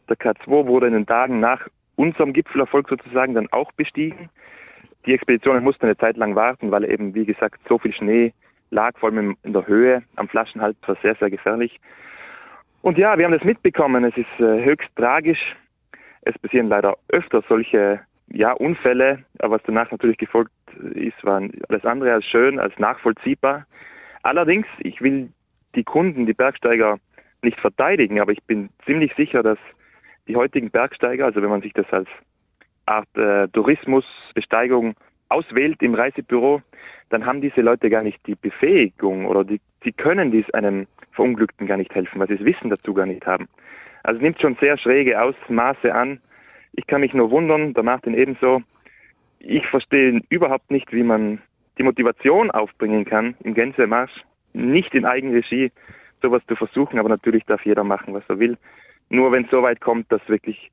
Der 0.10 0.18
K2 0.18 0.68
wurde 0.68 0.88
in 0.88 0.94
den 0.94 1.06
Tagen 1.06 1.40
nach 1.40 1.68
unserem 1.96 2.32
Gipfelerfolg 2.32 2.88
sozusagen 2.88 3.34
dann 3.34 3.52
auch 3.52 3.72
bestiegen. 3.74 4.30
Die 5.06 5.14
Expeditionen 5.14 5.64
mussten 5.64 5.86
eine 5.86 5.98
Zeit 5.98 6.16
lang 6.16 6.36
warten, 6.36 6.72
weil 6.72 6.90
eben, 6.90 7.14
wie 7.14 7.26
gesagt, 7.26 7.60
so 7.68 7.78
viel 7.78 7.94
Schnee 7.94 8.34
lag, 8.70 8.98
vor 8.98 9.10
allem 9.10 9.36
in 9.44 9.54
der 9.54 9.68
Höhe 9.68 10.04
am 10.16 10.28
Flaschenhals, 10.30 10.78
war 10.86 10.98
sehr, 11.02 11.16
sehr 11.16 11.30
gefährlich. 11.30 11.80
Und 12.82 12.98
ja, 12.98 13.18
wir 13.18 13.26
haben 13.26 13.34
das 13.34 13.44
mitbekommen. 13.44 14.04
Es 14.06 14.16
ist 14.16 14.40
äh, 14.40 14.64
höchst 14.64 14.90
tragisch. 14.96 15.56
Es 16.22 16.38
passieren 16.40 16.68
leider 16.68 16.96
öfter 17.10 17.44
solche 17.50 18.00
ja, 18.30 18.52
Unfälle, 18.54 19.24
aber 19.40 19.56
was 19.56 19.64
danach 19.66 19.90
natürlich 19.92 20.18
gefolgt 20.18 20.52
ist, 20.94 21.24
war 21.24 21.42
alles 21.70 21.86
andere 21.86 22.14
als 22.14 22.26
schön, 22.26 22.60
als 22.60 22.78
nachvollziehbar. 22.78 23.66
Allerdings, 24.28 24.68
ich 24.80 25.02
will 25.02 25.30
die 25.74 25.86
Kunden, 25.86 26.26
die 26.26 26.34
Bergsteiger 26.34 27.00
nicht 27.44 27.58
verteidigen, 27.62 28.20
aber 28.20 28.34
ich 28.34 28.44
bin 28.44 28.68
ziemlich 28.86 29.14
sicher, 29.16 29.42
dass 29.42 29.58
die 30.28 30.36
heutigen 30.36 30.70
Bergsteiger, 30.70 31.24
also 31.24 31.42
wenn 31.42 31.50
man 31.50 31.62
sich 31.62 31.72
das 31.72 31.86
als 31.94 32.10
Art 32.88 33.08
äh, 33.16 33.48
Tourismusbesteigung 33.48 34.96
auswählt 35.30 35.82
im 35.82 35.96
Reisebüro, 35.96 36.62
dann 37.08 37.26
haben 37.26 37.40
diese 37.40 37.62
Leute 37.62 37.90
gar 37.90 38.04
nicht 38.04 38.20
die 38.28 38.36
Befähigung 38.36 39.28
oder 39.28 39.46
die, 39.46 39.62
sie 39.82 39.94
können 39.94 40.30
dies 40.30 40.50
einem 40.50 40.88
Verunglückten 41.14 41.66
gar 41.66 41.78
nicht 41.78 41.96
helfen, 41.96 42.20
weil 42.20 42.28
sie 42.28 42.36
das 42.36 42.46
Wissen 42.46 42.70
dazu 42.70 42.94
gar 42.94 43.06
nicht 43.06 43.26
haben. 43.26 43.48
Also 44.04 44.20
nimmt 44.22 44.42
schon 44.42 44.58
sehr 44.60 44.78
schräge 44.78 45.22
Ausmaße 45.22 45.96
an. 45.96 46.20
Ich 46.74 46.86
kann 46.86 47.00
mich 47.00 47.14
nur 47.14 47.32
wundern, 47.32 47.74
der 47.74 47.84
Martin 47.84 48.14
ebenso. 48.14 48.62
Ich 49.40 49.66
verstehe 49.68 50.20
überhaupt 50.28 50.70
nicht, 50.70 50.92
wie 50.92 51.04
man 51.04 51.42
die 51.78 51.84
Motivation 51.84 52.52
aufbringen 52.52 53.06
kann, 53.06 53.36
im 53.44 53.54
Gänsemarsch 53.54 54.24
nicht 54.54 54.94
in 54.94 55.06
Eigenregie 55.06 55.72
sowas 56.22 56.42
zu 56.48 56.56
versuchen, 56.56 57.00
aber 57.00 57.10
natürlich 57.10 57.46
darf 57.46 57.66
jeder 57.66 57.84
machen, 57.84 58.14
was 58.14 58.24
er 58.28 58.40
will. 58.40 58.58
Nur 59.10 59.32
wenn 59.32 59.46
es 59.46 59.52
so 59.52 59.62
weit 59.62 59.82
kommt, 59.82 60.12
dass 60.12 60.28
wirklich 60.28 60.72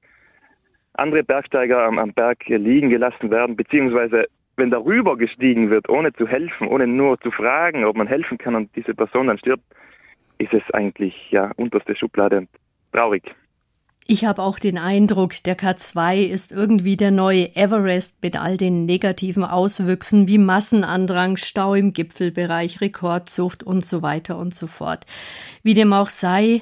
andere 0.95 1.23
Bergsteiger 1.23 1.85
am, 1.85 1.99
am 1.99 2.13
Berg 2.13 2.47
liegen 2.47 2.91
gelassen 2.91 3.31
werden, 3.31 3.57
beziehungsweise 3.57 4.27
wenn 4.57 4.71
darüber 4.71 5.17
gestiegen 5.17 5.71
wird, 5.71 5.89
ohne 5.89 6.13
zu 6.13 6.27
helfen, 6.27 6.69
ohne 6.69 6.87
nur 6.87 7.19
zu 7.21 7.31
fragen, 7.31 7.85
ob 7.85 7.97
man 7.97 8.07
helfen 8.07 8.39
kann 8.39 8.55
und 8.55 8.75
diese 8.77 8.95
Person 8.95 9.27
dann 9.27 9.39
stirbt, 9.39 9.65
ist 10.39 10.55
es 10.55 10.63
eigentlich 10.73 11.31
ja 11.31 11.51
unterste 11.57 11.97
Schublade 11.97 12.47
traurig. 12.93 13.35
Ich 14.07 14.27
habe 14.27 14.43
auch 14.43 14.59
den 14.59 14.77
Eindruck, 14.77 15.43
der 15.45 15.57
K2 15.57 16.27
ist 16.27 16.53
irgendwie 16.53 16.99
der 16.99 17.11
neue 17.11 17.57
Everest 17.57 18.17
mit 18.21 18.39
all 18.39 18.59
den 18.59 18.85
negativen 18.85 19.45
Auswüchsen 19.45 20.29
wie 20.29 20.37
Massenandrang, 20.37 21.39
Stau 21.39 21.73
im 21.73 21.95
Gipfelbereich, 21.95 22.83
Rekordzucht 22.83 23.63
und 23.63 23.87
so 23.87 24.03
weiter 24.03 24.37
und 24.37 24.55
so 24.55 24.67
fort. 24.67 25.07
Wie 25.63 25.73
dem 25.73 25.95
auch 25.95 26.11
sei, 26.11 26.61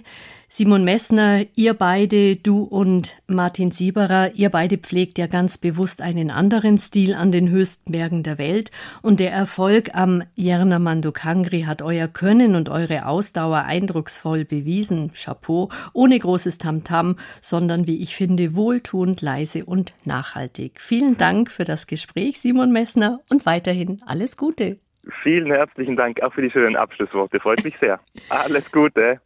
Simon 0.55 0.85
Messner, 0.85 1.47
ihr 1.57 1.73
beide, 1.73 2.37
du 2.37 2.65
und 2.65 3.17
Martin 3.27 3.71
Sieberer, 3.71 4.33
ihr 4.35 4.51
beide 4.51 4.77
pflegt 4.77 5.17
ja 5.17 5.27
ganz 5.27 5.57
bewusst 5.57 6.03
einen 6.03 6.31
anderen 6.31 6.77
Stil 6.77 7.15
an 7.15 7.33
den 7.33 7.49
höchsten 7.49 7.93
Bergen 7.93 8.23
der 8.23 8.37
Welt 8.37 8.71
und 9.01 9.19
der 9.19 9.33
Erfolg 9.33 9.95
am 9.95 10.23
Yerna 10.35 10.79
Mandukangri 10.79 11.63
hat 11.63 11.81
euer 11.81 12.07
Können 12.07 12.55
und 12.55 12.69
eure 12.69 13.07
Ausdauer 13.07 13.65
eindrucksvoll 13.65 14.45
bewiesen. 14.45 15.13
Chapeau, 15.15 15.71
ohne 15.95 16.19
großes 16.19 16.59
Tamtam, 16.59 17.13
-Tam, 17.13 17.17
sondern 17.41 17.87
wie 17.87 18.03
ich 18.03 18.15
finde, 18.15 18.55
wohltuend, 18.55 19.23
leise 19.23 19.65
und 19.65 19.95
nachhaltig. 20.05 20.83
Vielen 20.83 21.17
Dank 21.17 21.51
für 21.51 21.65
das 21.65 21.87
Gespräch, 21.87 22.43
Simon 22.43 22.73
Messner, 22.73 23.21
und 23.31 23.47
weiterhin 23.47 24.03
alles 24.05 24.37
Gute. 24.37 24.77
Vielen 25.23 25.51
herzlichen 25.51 25.97
Dank 25.97 26.23
auch 26.23 26.35
für 26.35 26.43
die 26.43 26.51
schönen 26.51 26.77
Abschlussworte. 26.77 27.41
Freut 27.41 27.65
mich 27.65 27.79
sehr. 27.79 28.01
Alles 28.29 28.71
Gute. 28.71 29.19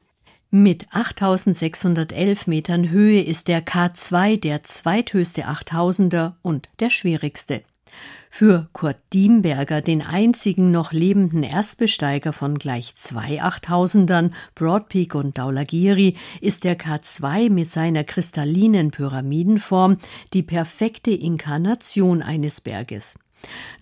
Mit 0.59 0.87
8611 0.91 2.47
Metern 2.47 2.89
Höhe 2.89 3.21
ist 3.21 3.47
der 3.47 3.63
K2 3.63 4.41
der 4.41 4.63
zweithöchste 4.63 5.49
8000er 5.49 6.33
und 6.41 6.71
der 6.81 6.89
schwierigste. 6.89 7.61
Für 8.31 8.67
Kurt 8.73 8.97
Diemberger, 9.13 9.83
den 9.83 10.01
einzigen 10.01 10.71
noch 10.71 10.93
lebenden 10.93 11.43
Erstbesteiger 11.43 12.33
von 12.33 12.59
gleich 12.59 12.95
zwei 12.95 13.43
Achttausendern, 13.43 14.33
Broadpeak 14.55 15.15
und 15.15 15.37
Daulagiri, 15.37 16.17
ist 16.41 16.65
der 16.65 16.79
K2 16.79 17.51
mit 17.51 17.71
seiner 17.71 18.05
kristallinen 18.05 18.93
Pyramidenform 18.93 19.99
die 20.33 20.43
perfekte 20.43 21.11
Inkarnation 21.11 22.23
eines 22.23 22.63
Berges. 22.63 23.19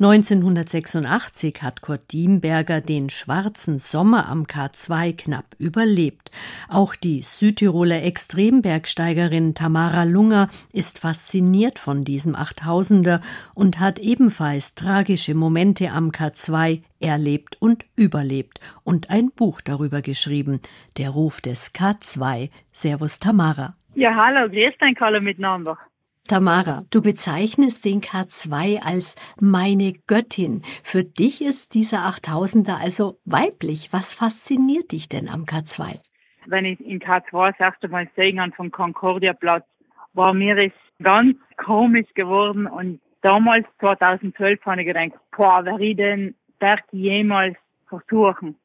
1986 0.00 1.62
hat 1.62 1.80
Kurt 1.80 2.12
Diemberger 2.12 2.80
den 2.80 3.10
schwarzen 3.10 3.78
Sommer 3.78 4.28
am 4.28 4.44
K2 4.44 5.16
knapp 5.16 5.54
überlebt. 5.58 6.30
Auch 6.68 6.94
die 6.96 7.22
Südtiroler 7.22 8.02
Extrembergsteigerin 8.02 9.54
Tamara 9.54 10.04
Lunger 10.04 10.48
ist 10.72 10.98
fasziniert 10.98 11.78
von 11.78 12.04
diesem 12.04 12.34
8000er 12.34 13.20
und 13.54 13.78
hat 13.78 13.98
ebenfalls 13.98 14.74
tragische 14.74 15.34
Momente 15.34 15.90
am 15.90 16.10
K2 16.10 16.82
erlebt 17.00 17.56
und 17.60 17.84
überlebt 17.96 18.60
und 18.82 19.10
ein 19.10 19.30
Buch 19.30 19.60
darüber 19.60 20.02
geschrieben, 20.02 20.60
Der 20.98 21.10
Ruf 21.10 21.40
des 21.40 21.72
K2. 21.74 22.50
Servus 22.72 23.20
Tamara. 23.20 23.76
Ja, 23.94 24.14
hallo, 24.14 24.48
grüß 24.48 24.74
dich 24.78 25.00
alle 25.00 25.20
miteinander. 25.20 25.78
Tamara, 26.26 26.84
du 26.90 27.02
bezeichnest 27.02 27.84
den 27.84 28.00
K2 28.00 28.80
als 28.82 29.14
meine 29.42 29.92
Göttin. 30.06 30.62
Für 30.82 31.04
dich 31.04 31.42
ist 31.42 31.74
dieser 31.74 31.98
8000er 31.98 32.82
also 32.82 33.18
weiblich. 33.26 33.92
Was 33.92 34.14
fasziniert 34.14 34.92
dich 34.92 35.10
denn 35.10 35.28
am 35.28 35.42
K2? 35.42 36.00
Wenn 36.46 36.64
ich 36.64 36.80
in 36.80 36.98
K2 36.98 37.50
das 37.50 37.60
erste 37.60 37.88
Mal 37.88 38.08
sehen 38.16 38.40
habe 38.40 38.52
vom 38.52 38.70
Concordia 38.70 39.34
Platz, 39.34 39.66
war 40.14 40.32
mir 40.32 40.56
es 40.56 40.72
ganz 41.02 41.36
komisch 41.58 42.08
geworden 42.14 42.66
und 42.68 43.00
damals 43.20 43.66
2012 43.80 44.64
habe 44.64 44.80
ich 44.80 44.86
gedacht, 44.86 45.12
boah, 45.36 45.60
wer 45.62 45.78
ich 45.78 45.96
den 45.96 46.34
Berg 46.58 46.84
jemals 46.90 47.58
versuchen? 47.86 48.56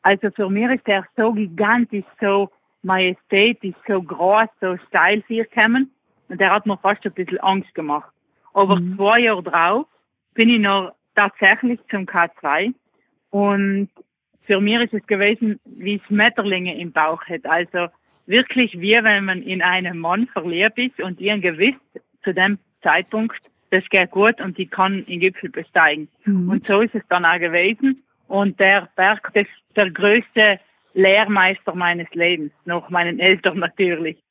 Also 0.00 0.30
für 0.30 0.48
mich 0.48 0.70
ist 0.70 0.86
der 0.86 1.06
so 1.14 1.34
gigantisch, 1.34 2.06
so 2.22 2.50
majestätisch, 2.82 3.76
so 3.86 4.00
groß, 4.02 4.48
so 4.62 4.78
steil 4.88 5.22
für 5.26 5.44
kommen 5.44 5.90
und 6.28 6.40
der 6.40 6.50
hat 6.50 6.66
mir 6.66 6.76
fast 6.78 7.04
ein 7.04 7.12
bisschen 7.12 7.40
Angst 7.40 7.74
gemacht. 7.74 8.12
Aber 8.54 8.76
mhm. 8.76 8.96
zwei 8.96 9.20
Jahre 9.20 9.42
drauf 9.42 9.86
bin 10.34 10.48
ich 10.48 10.60
noch 10.60 10.94
tatsächlich 11.14 11.80
zum 11.90 12.06
K2 12.06 12.74
und 13.30 13.88
für 14.42 14.60
mich 14.60 14.80
ist 14.82 14.94
es 14.94 15.06
gewesen, 15.06 15.60
wie 15.64 16.00
Schmetterlinge 16.06 16.78
im 16.78 16.92
Bauch 16.92 17.24
hat. 17.26 17.46
Also 17.46 17.88
wirklich 18.26 18.78
wie 18.80 18.98
wenn 19.02 19.24
man 19.24 19.42
in 19.42 19.62
einen 19.62 19.98
Mann 19.98 20.26
verliebt 20.28 20.78
ist 20.78 21.00
und 21.00 21.20
ihr 21.20 21.38
gewiss 21.38 21.74
zu 22.24 22.34
dem 22.34 22.58
Zeitpunkt, 22.82 23.40
das 23.70 23.84
geht 23.88 24.10
gut 24.10 24.40
und 24.40 24.58
ich 24.58 24.70
kann 24.70 25.04
den 25.06 25.20
Gipfel 25.20 25.50
besteigen. 25.50 26.08
Mhm. 26.24 26.48
Und 26.48 26.66
so 26.66 26.80
ist 26.82 26.94
es 26.94 27.02
dann 27.08 27.24
auch 27.24 27.38
gewesen. 27.38 28.02
Und 28.28 28.60
der 28.60 28.88
Berg, 28.96 29.30
das 29.34 29.44
ist 29.44 29.76
der 29.76 29.90
größte 29.90 30.60
Lehrmeister 30.94 31.74
meines 31.74 32.08
Lebens, 32.12 32.52
noch 32.64 32.90
meinen 32.90 33.18
Eltern 33.18 33.58
natürlich. 33.58 34.21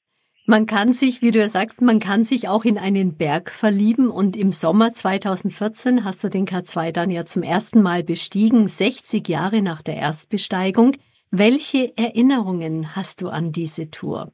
Man 0.52 0.66
kann 0.66 0.92
sich, 0.92 1.22
wie 1.22 1.32
du 1.32 1.40
ja 1.40 1.48
sagst, 1.48 1.82
man 1.82 2.02
kann 2.02 2.26
sich 2.26 2.50
auch 2.50 2.66
in 2.66 2.78
einen 2.78 3.18
Berg 3.18 3.52
verlieben 3.52 4.10
und 4.10 4.36
im 4.36 4.52
Sommer 4.52 4.92
2014 4.92 6.04
hast 6.04 6.26
du 6.26 6.28
den 6.28 6.46
K2 6.46 6.92
dann 6.92 7.10
ja 7.10 7.26
zum 7.26 7.42
ersten 7.42 7.82
Mal 7.82 8.04
bestiegen, 8.04 8.68
60 8.68 9.30
Jahre 9.30 9.62
nach 9.62 9.82
der 9.82 9.96
Erstbesteigung. 9.96 10.98
Welche 11.32 11.94
Erinnerungen 11.96 12.98
hast 12.98 13.22
du 13.22 13.30
an 13.30 13.54
diese 13.54 13.92
Tour? 13.92 14.34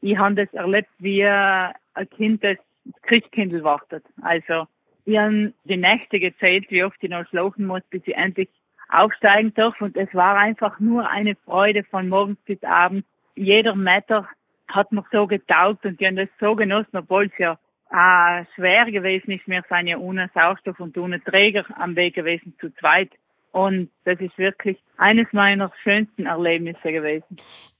ich 0.00 0.16
habe 0.16 0.36
das 0.36 0.54
erlebt, 0.54 0.88
wie 1.00 1.26
ein 1.26 1.74
Kind, 2.16 2.42
das 2.42 2.56
Christkindl 3.02 3.62
wartet. 3.62 4.06
Also, 4.22 4.66
ich 5.04 5.18
habe 5.18 5.52
die 5.64 5.76
Nächte 5.76 6.18
gezählt, 6.18 6.64
wie 6.70 6.82
oft 6.82 6.96
ich 7.02 7.10
noch 7.10 7.28
schlafen 7.28 7.66
muss, 7.66 7.82
bis 7.90 8.00
ich 8.06 8.16
endlich 8.16 8.48
aufsteigen 8.88 9.52
darf. 9.52 9.78
Und 9.82 9.98
es 9.98 10.14
war 10.14 10.38
einfach 10.38 10.80
nur 10.80 11.10
eine 11.10 11.34
Freude 11.44 11.84
von 11.84 12.08
morgens 12.08 12.38
bis 12.46 12.62
abends. 12.62 13.06
Jeder 13.36 13.74
Meter 13.74 14.26
hat 14.68 14.92
mir 14.92 15.04
so 15.12 15.26
getaugt 15.26 15.84
und 15.84 16.00
die 16.00 16.06
haben 16.06 16.16
das 16.16 16.28
so 16.40 16.54
genossen, 16.54 16.96
obwohl 16.96 17.26
es 17.26 17.38
ja 17.38 17.58
äh, 17.90 18.44
schwer 18.54 18.90
gewesen 18.90 19.30
ist. 19.30 19.46
Wir 19.46 19.64
sind 19.68 19.86
ja 19.86 19.98
ohne 19.98 20.30
Sauerstoff 20.34 20.78
und 20.80 20.96
ohne 20.98 21.22
Träger 21.22 21.64
am 21.76 21.96
Weg 21.96 22.14
gewesen 22.14 22.54
zu 22.60 22.70
zweit. 22.74 23.10
Und 23.50 23.90
das 24.04 24.20
ist 24.20 24.36
wirklich 24.36 24.76
eines 24.98 25.26
meiner 25.32 25.72
schönsten 25.82 26.26
Erlebnisse 26.26 26.92
gewesen. 26.92 27.24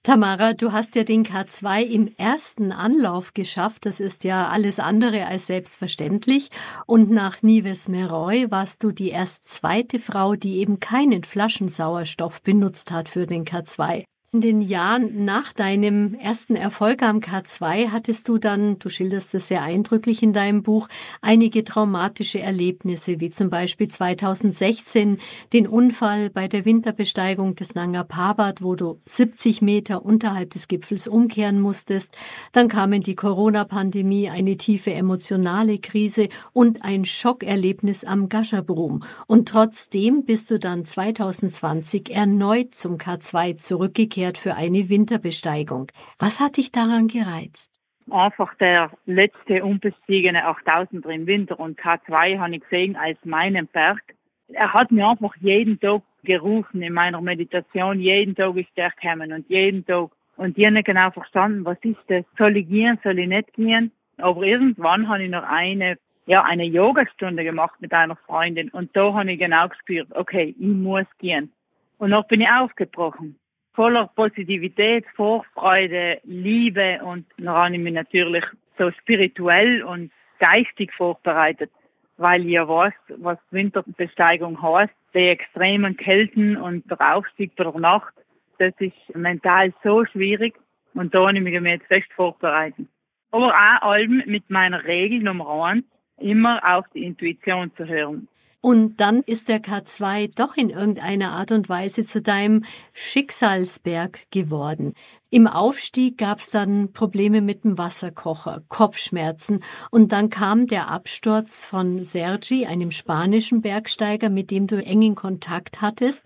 Tamara, 0.02 0.54
du 0.54 0.72
hast 0.72 0.94
ja 0.94 1.04
den 1.04 1.24
K2 1.24 1.82
im 1.82 2.10
ersten 2.16 2.72
Anlauf 2.72 3.34
geschafft. 3.34 3.84
Das 3.84 4.00
ist 4.00 4.24
ja 4.24 4.48
alles 4.48 4.80
andere 4.80 5.26
als 5.26 5.46
selbstverständlich. 5.46 6.48
Und 6.86 7.10
nach 7.10 7.42
Nives 7.42 7.88
Meroy 7.88 8.50
warst 8.50 8.82
du 8.82 8.92
die 8.92 9.10
erst 9.10 9.48
zweite 9.48 9.98
Frau, 9.98 10.34
die 10.34 10.60
eben 10.60 10.80
keinen 10.80 11.24
Flaschensauerstoff 11.24 12.42
benutzt 12.42 12.90
hat 12.90 13.08
für 13.08 13.26
den 13.26 13.44
K2. 13.44 14.04
In 14.30 14.42
den 14.42 14.60
Jahren 14.60 15.24
nach 15.24 15.54
deinem 15.54 16.12
ersten 16.12 16.54
Erfolg 16.54 17.02
am 17.02 17.20
K2 17.20 17.92
hattest 17.92 18.28
du 18.28 18.36
dann, 18.36 18.78
du 18.78 18.90
schilderst 18.90 19.34
es 19.34 19.48
sehr 19.48 19.62
eindrücklich 19.62 20.22
in 20.22 20.34
deinem 20.34 20.62
Buch, 20.62 20.88
einige 21.22 21.64
traumatische 21.64 22.38
Erlebnisse, 22.38 23.20
wie 23.20 23.30
zum 23.30 23.48
Beispiel 23.48 23.88
2016 23.88 25.16
den 25.54 25.66
Unfall 25.66 26.28
bei 26.28 26.46
der 26.46 26.66
Winterbesteigung 26.66 27.54
des 27.54 27.74
Nanga 27.74 28.04
Parbat, 28.04 28.60
wo 28.62 28.74
du 28.74 28.98
70 29.06 29.62
Meter 29.62 30.04
unterhalb 30.04 30.50
des 30.50 30.68
Gipfels 30.68 31.08
umkehren 31.08 31.62
musstest. 31.62 32.12
Dann 32.52 32.68
kamen 32.68 33.00
die 33.00 33.14
Corona-Pandemie, 33.14 34.28
eine 34.28 34.58
tiefe 34.58 34.92
emotionale 34.92 35.78
Krise 35.78 36.28
und 36.52 36.84
ein 36.84 37.06
Schockerlebnis 37.06 38.04
am 38.04 38.28
Gasherbrum. 38.28 39.04
Und 39.26 39.48
trotzdem 39.48 40.26
bist 40.26 40.50
du 40.50 40.58
dann 40.58 40.84
2020 40.84 42.10
erneut 42.10 42.74
zum 42.74 42.98
K2 42.98 43.56
zurückgekehrt 43.56 44.17
zurückgekehrt 44.18 44.38
für 44.38 44.54
eine 44.54 44.88
Winterbesteigung. 44.88 45.86
Was 46.18 46.40
hat 46.40 46.56
dich 46.56 46.72
daran 46.72 47.08
gereizt? 47.08 47.70
Einfach 48.10 48.54
der 48.54 48.90
letzte 49.06 49.64
unbestiegene 49.64 50.46
8000er 50.46 51.10
im 51.10 51.26
Winter 51.26 51.60
und 51.60 51.78
K2 51.78 52.38
habe 52.38 52.56
ich 52.56 52.62
gesehen 52.62 52.96
als 52.96 53.18
meinen 53.24 53.66
Berg. 53.66 54.00
Er 54.48 54.72
hat 54.72 54.90
mir 54.90 55.08
einfach 55.08 55.36
jeden 55.40 55.78
Tag 55.78 56.02
gerufen 56.24 56.82
in 56.82 56.94
meiner 56.94 57.20
Meditation. 57.20 58.00
Jeden 58.00 58.34
Tag 58.34 58.56
ist 58.56 58.74
der 58.76 58.90
gekommen 58.90 59.32
und 59.32 59.48
jeden 59.50 59.84
Tag. 59.84 60.10
Und 60.36 60.56
die 60.56 60.66
haben 60.66 60.82
genau 60.82 61.10
verstanden, 61.10 61.64
was 61.66 61.78
ist 61.82 61.98
das? 62.08 62.24
Soll 62.38 62.56
ich 62.56 62.68
gehen, 62.68 62.98
soll 63.02 63.18
ich 63.18 63.28
nicht 63.28 63.52
gehen? 63.52 63.92
Aber 64.16 64.42
irgendwann 64.42 65.08
habe 65.08 65.24
ich 65.24 65.30
noch 65.30 65.42
eine, 65.42 65.98
ja, 66.26 66.42
eine 66.44 66.64
Yogastunde 66.64 67.44
gemacht 67.44 67.78
mit 67.80 67.92
einer 67.92 68.16
Freundin 68.16 68.70
und 68.70 68.96
da 68.96 69.12
habe 69.12 69.32
ich 69.32 69.38
genau 69.38 69.68
gespürt, 69.68 70.08
okay, 70.14 70.54
ich 70.58 70.66
muss 70.66 71.06
gehen. 71.18 71.52
Und 71.98 72.10
noch 72.10 72.26
bin 72.26 72.40
ich 72.40 72.48
aufgebrochen 72.48 73.36
voller 73.78 74.10
Positivität, 74.16 75.04
Vorfreude, 75.14 76.18
Liebe 76.24 76.98
und 77.04 77.24
dann 77.38 77.48
habe 77.50 77.76
ich 77.76 77.80
mich 77.80 77.94
natürlich 77.94 78.44
so 78.76 78.90
spirituell 78.90 79.84
und 79.84 80.10
geistig 80.40 80.92
vorbereitet, 80.94 81.70
weil 82.16 82.44
ja 82.48 82.66
weiß, 82.66 82.92
was 83.18 83.38
Winterbesteigung 83.52 84.60
heißt, 84.60 84.92
die 85.14 85.28
extremen 85.28 85.96
Kälten 85.96 86.56
und 86.56 86.90
der 86.90 87.14
Aufstieg 87.14 87.54
der 87.54 87.70
Nacht, 87.78 88.12
das 88.58 88.74
ist 88.80 89.14
mental 89.14 89.72
so 89.84 90.04
schwierig 90.06 90.54
und 90.94 91.14
da 91.14 91.28
habe 91.28 91.38
ich 91.38 91.44
mich 91.44 91.54
jetzt 91.54 91.86
fest 91.86 92.12
vorbereitet. 92.16 92.88
Aber 93.30 93.46
auch 93.46 93.82
allem 93.82 94.24
mit 94.26 94.50
meiner 94.50 94.82
Regel 94.86 95.20
Nummer 95.20 95.66
eins, 95.66 95.84
immer 96.16 96.60
auf 96.64 96.84
die 96.94 97.04
Intuition 97.04 97.70
zu 97.76 97.86
hören. 97.86 98.26
Und 98.60 98.96
dann 98.96 99.20
ist 99.20 99.48
der 99.48 99.62
K2 99.62 100.34
doch 100.34 100.56
in 100.56 100.70
irgendeiner 100.70 101.30
Art 101.30 101.52
und 101.52 101.68
Weise 101.68 102.04
zu 102.04 102.20
deinem 102.20 102.64
Schicksalsberg 102.92 104.28
geworden. 104.32 104.94
Im 105.30 105.46
Aufstieg 105.46 106.18
gab 106.18 106.38
es 106.38 106.50
dann 106.50 106.92
Probleme 106.92 107.40
mit 107.40 107.62
dem 107.62 107.78
Wasserkocher, 107.78 108.62
Kopfschmerzen 108.68 109.62
und 109.92 110.10
dann 110.10 110.28
kam 110.28 110.66
der 110.66 110.90
Absturz 110.90 111.64
von 111.64 112.02
Sergi, 112.02 112.66
einem 112.66 112.90
spanischen 112.90 113.60
Bergsteiger, 113.60 114.28
mit 114.28 114.50
dem 114.50 114.66
du 114.66 114.82
engen 114.84 115.14
Kontakt 115.14 115.80
hattest. 115.80 116.24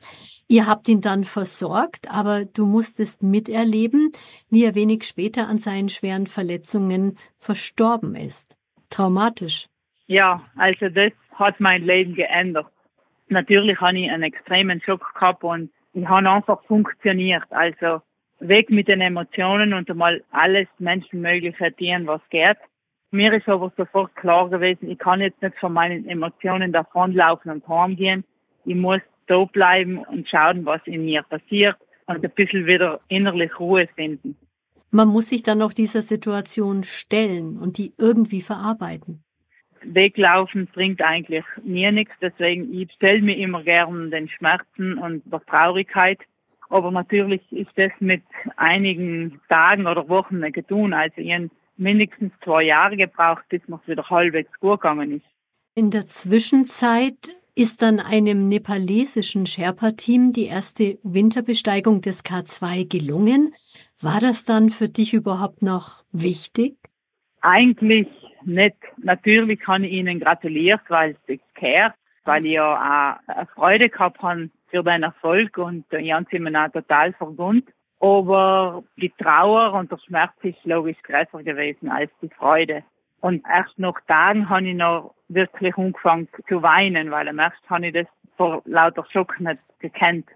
Ihr 0.49 0.67
habt 0.67 0.89
ihn 0.89 1.03
dann 1.03 1.25
versorgt, 1.25 2.11
aber 2.11 2.47
du 2.47 2.65
musstest 2.65 3.23
miterleben, 3.23 4.13
wie 4.49 4.65
er 4.65 4.75
wenig 4.75 5.05
später 5.05 5.49
an 5.49 5.59
seinen 5.59 5.91
schweren 5.91 6.27
Verletzungen 6.27 7.19
verstorben 7.37 8.15
ist. 8.15 8.57
Traumatisch. 8.89 9.69
Ja, 10.07 10.43
also 10.57 10.89
das 10.89 11.13
hat 11.43 11.61
mein 11.61 11.83
Leben 11.83 12.15
geändert. 12.15 12.67
Natürlich 13.29 13.81
habe 13.81 13.99
ich 13.99 14.11
einen 14.11 14.23
extremen 14.23 14.81
Schock 14.83 15.15
gehabt 15.15 15.45
und 15.45 15.71
ich 15.95 16.07
habe 16.07 16.31
einfach 16.31 16.63
funktioniert. 16.65 17.45
Also 17.51 18.03
weg 18.41 18.71
mit 18.71 18.89
den 18.89 19.01
Emotionen 19.01 19.73
und 19.75 19.89
einmal 19.91 20.23
alles 20.31 20.69
Menschenmögliche 20.79 21.75
tun, 21.77 22.07
was 22.07 22.21
geht. 22.31 22.59
Mir 23.11 23.33
ist 23.35 23.49
aber 23.49 23.73
sofort 23.77 24.15
klar 24.17 24.49
gewesen, 24.49 24.91
ich 24.91 24.99
kann 24.99 25.21
jetzt 25.21 25.41
nicht 25.43 25.59
von 25.59 25.73
meinen 25.73 26.09
Emotionen 26.09 26.73
davonlaufen 26.73 27.51
und 27.51 27.69
heimgehen. 27.69 28.25
Ich 28.65 28.75
muss 28.75 29.01
da 29.27 29.45
bleiben 29.45 29.99
und 29.99 30.29
schauen, 30.29 30.65
was 30.65 30.81
in 30.87 31.05
mir 31.05 31.23
passiert 31.23 31.77
und 32.07 32.25
ein 32.25 32.31
bisschen 32.31 32.67
wieder 32.67 33.01
innerlich 33.09 33.59
Ruhe 33.61 33.87
finden. 33.95 34.37
Man 34.91 35.09
muss 35.09 35.29
sich 35.29 35.43
dann 35.43 35.59
noch 35.59 35.73
dieser 35.73 36.03
Situation 36.03 36.83
stellen 36.83 37.59
und 37.59 37.79
die 37.79 37.93
irgendwie 37.99 38.43
verarbeiten. 38.43 39.25
Weglaufen 39.85 40.67
bringt 40.67 41.03
eigentlich 41.03 41.45
mir 41.63 41.93
nichts, 41.93 42.15
deswegen 42.21 42.73
ich 42.73 42.91
stelle 42.93 43.23
mir 43.23 43.37
immer 43.37 43.63
gern 43.63 44.11
den 44.11 44.29
Schmerzen 44.29 44.99
und 44.99 45.23
der 45.27 45.45
Traurigkeit. 45.47 46.19
Aber 46.69 46.91
natürlich 46.91 47.43
ist 47.51 47.71
das 47.77 47.93
mit 48.01 48.23
einigen 48.57 49.41
Tagen 49.49 49.87
oder 49.87 50.09
Wochen 50.09 50.41
nicht 50.41 50.55
getan. 50.55 50.95
Also 50.95 51.19
ich 51.19 51.33
habe 51.33 51.51
mindestens 51.77 52.33
zwei 52.43 52.63
Jahre 52.63 52.97
gebraucht, 52.97 53.45
bis 53.51 53.67
mir 53.69 53.81
wieder 53.87 54.09
halbwegs 54.09 54.51
gut 54.61 54.81
gegangen 54.81 55.17
ist. 55.17 55.27
In 55.75 55.91
der 55.91 56.07
Zwischenzeit 56.07 57.37
ist 57.55 57.83
dann 57.83 58.01
einem 58.01 58.49
nepalesischen 58.49 59.47
Sherpa-Team 59.47 60.33
die 60.33 60.47
erste 60.47 60.99
Winterbesteigung 61.03 62.01
des 62.01 62.25
K2 62.25 62.89
gelungen. 62.89 63.53
War 64.01 64.21
das 64.21 64.45
dann 64.45 64.71
für 64.71 64.89
dich 64.89 65.13
überhaupt 65.13 65.63
noch 65.63 66.05
wichtig? 66.13 66.77
Eigentlich 67.43 68.09
nicht. 68.45 68.77
Natürlich 68.99 69.67
habe 69.67 69.87
ich 69.87 69.93
ihnen 69.93 70.21
gratuliert, 70.21 70.81
weil 70.89 71.17
es 71.27 71.39
gehört, 71.55 71.95
weil 72.25 72.47
ich 72.47 72.53
ja 72.53 72.75
auch 72.75 73.29
eine 73.29 73.47
Freude 73.55 73.89
gehabt 73.89 74.23
habe 74.23 74.51
für 74.69 74.83
den 74.83 75.03
Erfolg 75.03 75.59
und 75.59 75.85
ich 75.93 76.13
habe 76.13 76.27
sie 76.31 76.39
mir 76.39 76.65
auch 76.65 76.73
total 76.73 77.13
vergund. 77.15 77.65
Aber 78.01 78.83
die 78.97 79.13
Trauer 79.17 79.75
und 79.75 79.93
der 79.93 79.99
Schmerz 79.99 80.33
ist 80.43 80.65
logisch 80.65 81.01
größer 81.05 81.43
gewesen 81.45 81.89
als 81.89 82.11
die 82.21 82.31
Freude. 82.31 82.83
Und 83.21 83.45
erst 83.49 83.79
nach 83.79 84.01
Tagen 84.09 84.49
habe 84.49 84.69
ich 84.69 84.75
noch 84.75 85.15
wirklich 85.29 85.77
angefangen 85.77 86.29
zu 86.49 86.63
weinen, 86.63 87.13
weil 87.13 87.29
am 87.29 87.39
ersten 87.39 87.71
habe 87.71 87.87
ich 87.87 87.93
das 87.93 88.07
vor 88.37 88.63
lauter 88.65 89.07
Schock 89.13 89.39
nicht 89.39 89.61
gekannt. 89.79 90.27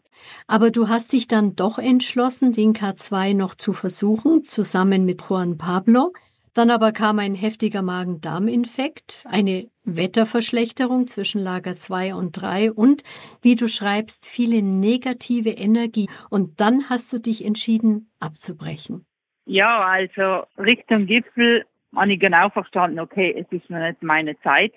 Aber 0.46 0.70
du 0.70 0.88
hast 0.88 1.12
dich 1.12 1.26
dann 1.26 1.56
doch 1.56 1.78
entschlossen, 1.78 2.52
den 2.52 2.72
K2 2.72 3.34
noch 3.34 3.54
zu 3.56 3.72
versuchen, 3.72 4.44
zusammen 4.44 5.04
mit 5.04 5.22
Juan 5.28 5.58
Pablo. 5.58 6.12
Dann 6.56 6.70
aber 6.70 6.92
kam 6.92 7.18
ein 7.18 7.34
heftiger 7.34 7.82
Magen-Darm-Infekt, 7.82 9.26
eine 9.28 9.68
Wetterverschlechterung 9.84 11.06
zwischen 11.06 11.42
Lager 11.42 11.76
2 11.76 12.14
und 12.14 12.32
3 12.32 12.72
und, 12.72 13.02
wie 13.42 13.56
du 13.56 13.68
schreibst, 13.68 14.26
viele 14.26 14.62
negative 14.62 15.50
Energie. 15.50 16.08
Und 16.30 16.58
dann 16.58 16.88
hast 16.88 17.12
du 17.12 17.18
dich 17.18 17.44
entschieden, 17.44 18.10
abzubrechen. 18.20 19.04
Ja, 19.44 19.84
also 19.84 20.46
Richtung 20.56 21.04
Gipfel 21.04 21.66
habe 21.94 22.14
ich 22.14 22.20
genau 22.20 22.48
verstanden, 22.48 23.00
okay, 23.00 23.36
es 23.38 23.46
ist 23.52 23.68
noch 23.68 23.78
nicht 23.78 24.02
meine 24.02 24.40
Zeit. 24.40 24.72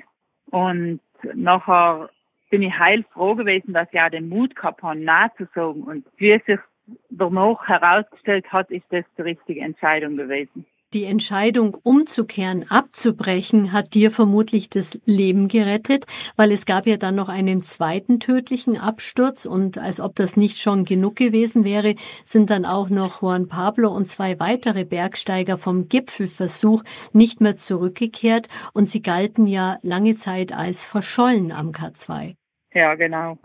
Und 0.51 0.99
nachher 1.33 2.09
bin 2.49 2.61
ich 2.61 2.77
heilfroh 2.77 3.35
gewesen, 3.35 3.71
dass 3.71 3.87
ich 3.93 4.01
auch 4.01 4.09
den 4.09 4.27
Mut 4.27 4.53
gehabt 4.53 4.83
habe, 4.83 4.99
nachzusagen. 4.99 5.83
Und 5.83 6.05
wie 6.17 6.31
es 6.31 6.45
sich 6.45 6.59
danach 7.09 7.65
herausgestellt 7.69 8.51
hat, 8.51 8.69
ist 8.69 8.85
das 8.89 9.05
die 9.17 9.21
richtige 9.21 9.61
Entscheidung 9.61 10.17
gewesen. 10.17 10.65
Die 10.95 11.05
Entscheidung 11.05 11.77
umzukehren, 11.83 12.65
abzubrechen, 12.67 13.73
hat 13.73 13.93
dir 13.93 14.09
vermutlich 14.09 14.71
das 14.71 14.99
Leben 15.05 15.47
gerettet, 15.47 16.07
weil 16.35 16.51
es 16.51 16.65
gab 16.65 16.87
ja 16.87 16.97
dann 16.97 17.13
noch 17.13 17.29
einen 17.29 17.61
zweiten 17.61 18.19
tödlichen 18.19 18.75
Absturz 18.75 19.45
und 19.45 19.77
als 19.77 19.99
ob 20.01 20.15
das 20.15 20.35
nicht 20.35 20.57
schon 20.57 20.85
genug 20.85 21.15
gewesen 21.15 21.63
wäre, 21.63 21.93
sind 22.25 22.49
dann 22.49 22.65
auch 22.65 22.89
noch 22.89 23.21
Juan 23.21 23.47
Pablo 23.47 23.89
und 23.91 24.07
zwei 24.07 24.39
weitere 24.39 24.83
Bergsteiger 24.83 25.59
vom 25.59 25.89
Gipfelversuch 25.89 26.81
nicht 27.13 27.39
mehr 27.39 27.55
zurückgekehrt 27.55 28.47
und 28.73 28.89
sie 28.89 29.03
galten 29.03 29.45
ja 29.45 29.77
lange 29.83 30.15
Zeit 30.15 30.51
als 30.51 30.83
verschollen 30.83 31.51
am 31.51 31.67
K2. 31.69 32.33
Ja, 32.73 32.95
genau. 32.95 33.37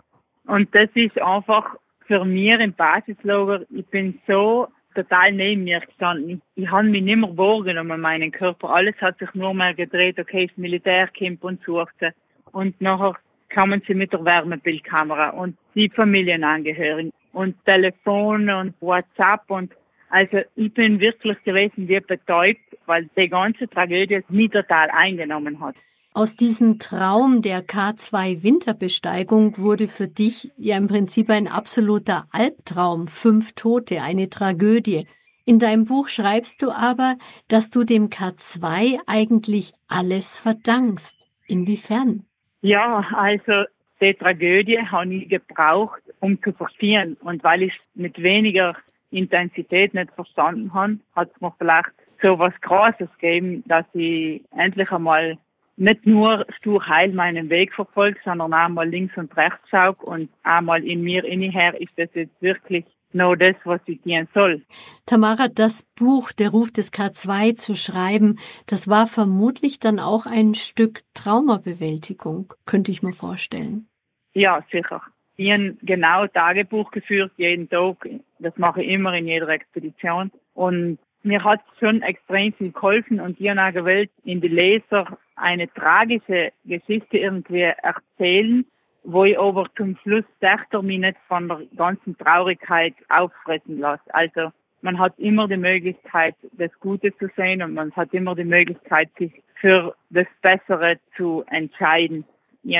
Und 0.47 0.73
das 0.73 0.89
ist 0.95 1.21
einfach 1.21 1.75
für 2.07 2.25
mich 2.25 2.59
im 2.59 2.73
Basislager, 2.73 3.65
ich 3.69 3.85
bin 3.85 4.19
so 4.25 4.67
total 4.95 5.31
neben 5.31 5.63
mir 5.63 5.81
gestanden. 5.81 6.41
Ich 6.55 6.69
habe 6.69 6.87
mich 6.87 7.03
nicht 7.03 7.17
mehr 7.17 7.37
wahrgenommen, 7.37 8.01
meinen 8.01 8.31
Körper. 8.31 8.69
Alles 8.69 8.95
hat 9.01 9.19
sich 9.19 9.33
nur 9.33 9.53
mehr 9.53 9.73
gedreht, 9.73 10.19
okay, 10.19 10.47
das 10.47 10.57
Militär 10.57 11.09
kommt 11.17 11.43
und 11.43 11.61
sucht 11.63 11.93
sie. 11.99 12.09
Und 12.51 12.79
nachher 12.81 13.15
kamen 13.49 13.81
sie 13.87 13.93
mit 13.93 14.13
der 14.13 14.25
Wärmebildkamera 14.25 15.29
und 15.29 15.57
die 15.75 15.89
Familienangehörigen 15.89 17.11
und 17.33 17.63
Telefon 17.65 18.49
und 18.49 18.73
WhatsApp 18.81 19.49
und 19.49 19.73
also 20.09 20.39
ich 20.55 20.73
bin 20.73 20.99
wirklich 20.99 21.41
gewesen 21.43 21.87
wie 21.89 21.99
betäubt, 21.99 22.61
weil 22.85 23.09
die 23.17 23.27
ganze 23.27 23.67
Tragödie 23.67 24.21
mich 24.29 24.51
total 24.51 24.89
eingenommen 24.91 25.59
hat. 25.59 25.75
Aus 26.17 26.37
diesem 26.37 26.79
Traum 26.79 27.41
der 27.41 27.59
K2 27.59 28.41
Winterbesteigung 28.41 29.57
wurde 29.57 29.89
für 29.89 30.07
dich 30.07 30.53
ja 30.55 30.77
im 30.77 30.87
Prinzip 30.87 31.29
ein 31.29 31.49
absoluter 31.49 32.23
Albtraum, 32.31 33.09
fünf 33.09 33.51
Tote, 33.51 34.01
eine 34.01 34.29
Tragödie. 34.29 35.07
In 35.43 35.59
deinem 35.59 35.83
Buch 35.83 36.07
schreibst 36.07 36.61
du 36.61 36.71
aber, 36.71 37.15
dass 37.49 37.69
du 37.69 37.83
dem 37.83 38.07
K2 38.07 38.97
eigentlich 39.07 39.73
alles 39.89 40.39
verdankst. 40.39 41.17
Inwiefern? 41.49 42.23
Ja, 42.61 43.05
also 43.13 43.65
die 43.99 44.13
Tragödie 44.13 44.79
habe 44.79 45.13
ich 45.13 45.27
gebraucht, 45.27 46.01
um 46.21 46.41
zu 46.41 46.53
verstehen. 46.53 47.17
Und 47.25 47.43
weil 47.43 47.63
ich 47.63 47.73
es 47.73 47.79
mit 47.93 48.23
weniger 48.23 48.77
Intensität 49.11 49.93
nicht 49.93 50.13
verstanden 50.13 50.73
habe, 50.73 50.97
hat 51.13 51.29
es 51.35 51.41
mir 51.41 51.53
vielleicht 51.57 51.91
so 52.21 52.39
was 52.39 52.53
Krasses 52.61 53.09
gegeben, 53.19 53.65
dass 53.67 53.85
ich 53.93 54.41
endlich 54.55 54.89
einmal 54.91 55.37
nicht 55.77 56.05
nur 56.05 56.45
stur 56.57 56.87
heil 56.87 57.11
meinen 57.13 57.49
Weg 57.49 57.73
verfolgt, 57.73 58.19
sondern 58.23 58.53
auch 58.53 58.69
mal 58.69 58.87
links 58.87 59.15
und 59.17 59.35
rechts 59.35 59.69
schaue 59.69 59.95
und 59.95 60.29
einmal 60.43 60.83
in 60.83 61.01
mir 61.01 61.23
inneher, 61.25 61.79
ist 61.79 61.93
das 61.97 62.09
jetzt 62.13 62.41
wirklich 62.41 62.85
noch 63.11 63.35
das, 63.35 63.55
was 63.63 63.81
ich 63.85 64.01
dienen 64.01 64.27
soll. 64.33 64.61
Tamara, 65.05 65.47
das 65.47 65.83
Buch 65.97 66.31
Der 66.33 66.49
Ruf 66.49 66.71
des 66.71 66.93
K2 66.93 67.55
zu 67.55 67.73
schreiben, 67.73 68.37
das 68.67 68.89
war 68.89 69.07
vermutlich 69.07 69.79
dann 69.79 69.99
auch 69.99 70.25
ein 70.25 70.53
Stück 70.53 70.99
Traumabewältigung, 71.13 72.53
könnte 72.65 72.91
ich 72.91 73.03
mir 73.03 73.13
vorstellen. 73.13 73.87
Ja, 74.33 74.63
sicher. 74.71 75.01
Ich 75.37 75.51
habe 75.51 75.75
genau 75.81 76.27
Tagebuch 76.27 76.91
geführt, 76.91 77.31
jeden 77.37 77.69
Tag. 77.69 78.07
Das 78.39 78.57
mache 78.57 78.83
ich 78.83 78.89
immer 78.89 79.13
in 79.13 79.27
jeder 79.27 79.49
Expedition. 79.49 80.31
Und 80.53 80.99
mir 81.23 81.43
hat 81.43 81.61
schon 81.79 82.01
extrem 82.01 82.53
viel 82.53 82.71
geholfen 82.71 83.19
und 83.19 83.39
ich 83.39 83.49
habe 83.49 83.61
auch 83.61 83.73
gewählt, 83.73 84.11
in 84.23 84.41
die 84.41 84.47
Leser 84.47 85.17
eine 85.35 85.71
tragische 85.73 86.51
Geschichte 86.63 87.17
irgendwie 87.17 87.61
erzählen, 87.61 88.65
wo 89.03 89.25
ich 89.25 89.37
aber 89.37 89.67
zum 89.77 89.97
Schluss 89.97 90.25
dachte 90.39 90.81
mich 90.81 90.99
nicht 90.99 91.17
von 91.27 91.47
der 91.47 91.61
ganzen 91.75 92.17
Traurigkeit 92.17 92.95
auffressen 93.09 93.79
lasse. 93.79 94.13
Also 94.13 94.51
man 94.81 94.99
hat 94.99 95.17
immer 95.17 95.47
die 95.47 95.57
Möglichkeit, 95.57 96.35
das 96.53 96.71
Gute 96.79 97.15
zu 97.17 97.27
sehen 97.35 97.61
und 97.61 97.73
man 97.73 97.91
hat 97.95 98.13
immer 98.13 98.35
die 98.35 98.43
Möglichkeit, 98.43 99.09
sich 99.17 99.31
für 99.59 99.95
das 100.09 100.27
Bessere 100.41 100.99
zu 101.17 101.43
entscheiden. 101.47 102.25
Ich 102.63 102.77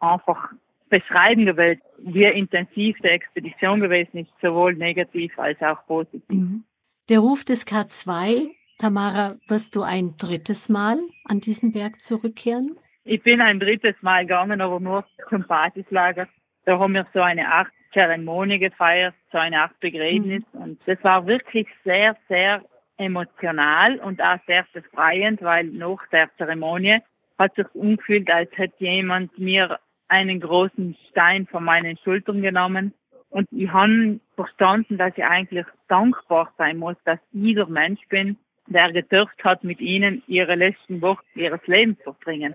einfach 0.00 0.52
beschreiben 0.88 1.46
gewählt, 1.46 1.80
wie 1.98 2.24
intensiv 2.24 2.96
die 3.02 3.08
Expedition 3.08 3.80
gewesen 3.80 4.18
ist, 4.18 4.30
sowohl 4.40 4.74
negativ 4.74 5.36
als 5.38 5.60
auch 5.60 5.84
positiv. 5.86 6.22
Mhm. 6.28 6.64
Der 7.08 7.18
Ruf 7.18 7.44
des 7.44 7.66
K2 7.66 8.50
Tamara, 8.78 9.36
wirst 9.48 9.76
du 9.76 9.82
ein 9.82 10.16
drittes 10.18 10.68
Mal 10.68 10.98
an 11.24 11.40
diesen 11.40 11.72
Berg 11.72 12.00
zurückkehren? 12.00 12.76
Ich 13.04 13.22
bin 13.22 13.40
ein 13.40 13.60
drittes 13.60 13.94
Mal 14.00 14.22
gegangen, 14.22 14.60
aber 14.60 14.80
nur 14.80 15.04
zum 15.28 15.46
Basislager. 15.46 16.26
Da 16.64 16.78
haben 16.78 16.94
wir 16.94 17.06
so 17.12 17.20
eine 17.20 17.52
Art 17.52 17.68
Zeremonie 17.92 18.58
gefeiert, 18.58 19.14
so 19.30 19.38
eine 19.38 19.60
Art 19.60 19.78
Begräbnis. 19.80 20.42
Mhm. 20.52 20.62
Und 20.62 20.88
das 20.88 21.02
war 21.02 21.26
wirklich 21.26 21.66
sehr, 21.84 22.16
sehr 22.28 22.62
emotional 22.96 23.98
und 24.00 24.20
auch 24.20 24.38
sehr 24.46 24.66
befreiend, 24.72 25.42
weil 25.42 25.64
nach 25.64 26.06
der 26.12 26.30
Zeremonie 26.36 26.98
hat 27.38 27.54
sich 27.54 27.66
umgefühlt, 27.74 28.30
als 28.30 28.50
hätte 28.56 28.84
jemand 28.84 29.36
mir 29.38 29.78
einen 30.08 30.40
großen 30.40 30.96
Stein 31.10 31.46
von 31.46 31.64
meinen 31.64 31.96
Schultern 31.98 32.42
genommen. 32.42 32.94
Und 33.30 33.48
ich 33.50 33.72
habe 33.72 34.20
verstanden, 34.36 34.96
dass 34.96 35.16
ich 35.16 35.24
eigentlich 35.24 35.66
dankbar 35.88 36.52
sein 36.56 36.78
muss, 36.78 36.96
dass 37.04 37.18
ich 37.32 37.54
der 37.54 37.66
Mensch 37.66 38.00
bin, 38.08 38.36
der 38.66 38.92
gedurft 38.92 39.42
hat, 39.44 39.64
mit 39.64 39.80
ihnen 39.80 40.22
ihre 40.26 40.54
letzten 40.54 41.00
Wochen 41.02 41.24
ihres 41.34 41.60
Lebens 41.66 41.98
zu 41.98 42.12
verbringen. 42.12 42.54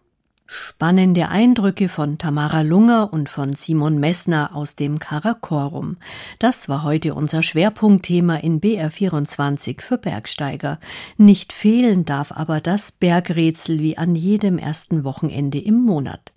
Spannende 0.51 1.29
Eindrücke 1.29 1.89
von 1.89 2.17
Tamara 2.17 2.61
Lunger 2.61 3.13
und 3.13 3.29
von 3.29 3.53
Simon 3.53 3.99
Messner 3.99 4.55
aus 4.55 4.75
dem 4.75 4.97
Karakorum. 4.97 5.97
Das 6.39 6.67
war 6.67 6.83
heute 6.83 7.13
unser 7.13 7.43
Schwerpunktthema 7.43 8.37
in 8.37 8.59
BR24 8.59 9.79
für 9.81 9.99
Bergsteiger. 9.99 10.79
Nicht 11.17 11.53
fehlen 11.53 12.03
darf 12.03 12.31
aber 12.31 12.61
das 12.61 12.91
Bergrätsel 12.91 13.79
wie 13.79 13.99
an 13.99 14.15
jedem 14.15 14.57
ersten 14.57 15.03
Wochenende 15.03 15.59
im 15.59 15.83
Monat. 15.83 16.33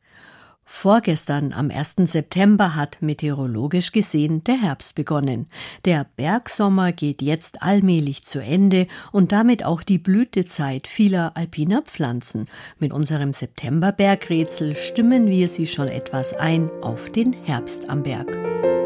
Vorgestern, 0.64 1.52
am 1.52 1.70
1. 1.70 1.96
September, 2.04 2.74
hat 2.74 2.98
meteorologisch 3.00 3.92
gesehen 3.92 4.42
der 4.44 4.60
Herbst 4.60 4.94
begonnen. 4.94 5.46
Der 5.84 6.06
Bergsommer 6.16 6.92
geht 6.92 7.22
jetzt 7.22 7.62
allmählich 7.62 8.24
zu 8.24 8.40
Ende 8.40 8.86
und 9.12 9.32
damit 9.32 9.64
auch 9.64 9.82
die 9.82 9.98
Blütezeit 9.98 10.86
vieler 10.86 11.36
alpiner 11.36 11.82
Pflanzen. 11.82 12.46
Mit 12.78 12.92
unserem 12.92 13.32
September-Bergrätsel 13.32 14.74
stimmen 14.74 15.28
wir 15.28 15.48
sie 15.48 15.66
schon 15.66 15.88
etwas 15.88 16.32
ein 16.34 16.70
auf 16.80 17.10
den 17.10 17.32
Herbst 17.32 17.88
am 17.88 18.02
Berg. 18.02 18.81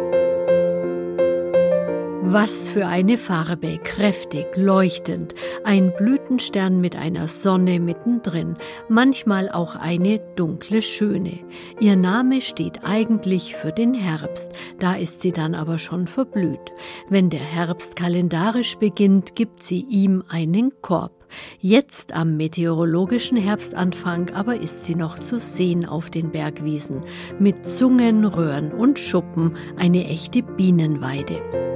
Was 2.28 2.68
für 2.68 2.88
eine 2.88 3.18
Farbe, 3.18 3.78
kräftig, 3.78 4.46
leuchtend, 4.56 5.36
ein 5.62 5.92
Blütenstern 5.96 6.80
mit 6.80 6.96
einer 6.96 7.28
Sonne 7.28 7.78
mittendrin, 7.78 8.56
manchmal 8.88 9.48
auch 9.48 9.76
eine 9.76 10.18
dunkle 10.34 10.82
Schöne. 10.82 11.38
Ihr 11.78 11.94
Name 11.94 12.40
steht 12.40 12.80
eigentlich 12.82 13.54
für 13.54 13.70
den 13.70 13.94
Herbst, 13.94 14.50
da 14.80 14.94
ist 14.94 15.20
sie 15.20 15.30
dann 15.30 15.54
aber 15.54 15.78
schon 15.78 16.08
verblüht. 16.08 16.72
Wenn 17.08 17.30
der 17.30 17.38
Herbst 17.38 17.94
kalendarisch 17.94 18.76
beginnt, 18.78 19.36
gibt 19.36 19.62
sie 19.62 19.86
ihm 19.88 20.24
einen 20.28 20.72
Korb. 20.82 21.12
Jetzt 21.60 22.12
am 22.12 22.36
meteorologischen 22.36 23.36
Herbstanfang 23.36 24.30
aber 24.34 24.60
ist 24.60 24.84
sie 24.84 24.96
noch 24.96 25.20
zu 25.20 25.38
sehen 25.38 25.86
auf 25.86 26.10
den 26.10 26.32
Bergwiesen, 26.32 27.02
mit 27.38 27.64
Zungen, 27.64 28.24
Röhren 28.24 28.72
und 28.72 28.98
Schuppen, 28.98 29.52
eine 29.76 30.08
echte 30.08 30.42
Bienenweide. 30.42 31.75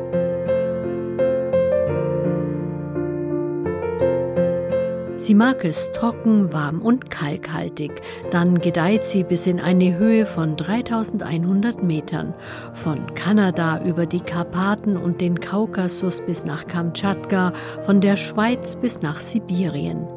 Sie 5.20 5.34
mag 5.34 5.66
es 5.66 5.92
trocken, 5.92 6.50
warm 6.50 6.80
und 6.80 7.10
kalkhaltig. 7.10 7.92
Dann 8.30 8.58
gedeiht 8.58 9.04
sie 9.04 9.22
bis 9.22 9.46
in 9.46 9.60
eine 9.60 9.98
Höhe 9.98 10.24
von 10.24 10.56
3100 10.56 11.82
Metern. 11.82 12.32
Von 12.72 13.14
Kanada 13.14 13.84
über 13.84 14.06
die 14.06 14.20
Karpaten 14.20 14.96
und 14.96 15.20
den 15.20 15.38
Kaukasus 15.38 16.22
bis 16.24 16.46
nach 16.46 16.66
Kamtschatka, 16.66 17.52
von 17.82 18.00
der 18.00 18.16
Schweiz 18.16 18.76
bis 18.76 19.02
nach 19.02 19.20
Sibirien. 19.20 20.08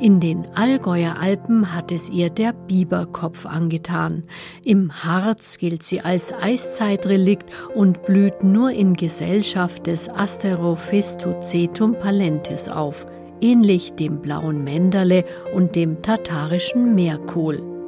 In 0.00 0.20
den 0.20 0.46
Allgäuer 0.54 1.16
Alpen 1.18 1.74
hat 1.74 1.90
es 1.90 2.10
ihr 2.10 2.28
der 2.28 2.52
Biberkopf 2.52 3.46
angetan. 3.46 4.24
Im 4.62 5.02
Harz 5.02 5.56
gilt 5.56 5.82
sie 5.82 6.02
als 6.02 6.34
Eiszeitrelikt 6.34 7.50
und 7.74 8.02
blüht 8.02 8.44
nur 8.44 8.70
in 8.72 8.96
Gesellschaft 8.96 9.86
des 9.86 10.10
Asterophistocetum 10.10 11.94
palentis 11.94 12.68
auf– 12.68 13.06
ähnlich 13.40 13.94
dem 13.94 14.20
blauen 14.20 14.64
Menderle 14.64 15.24
und 15.54 15.76
dem 15.76 16.02
tatarischen 16.02 16.94
Meerkohl. 16.94 17.79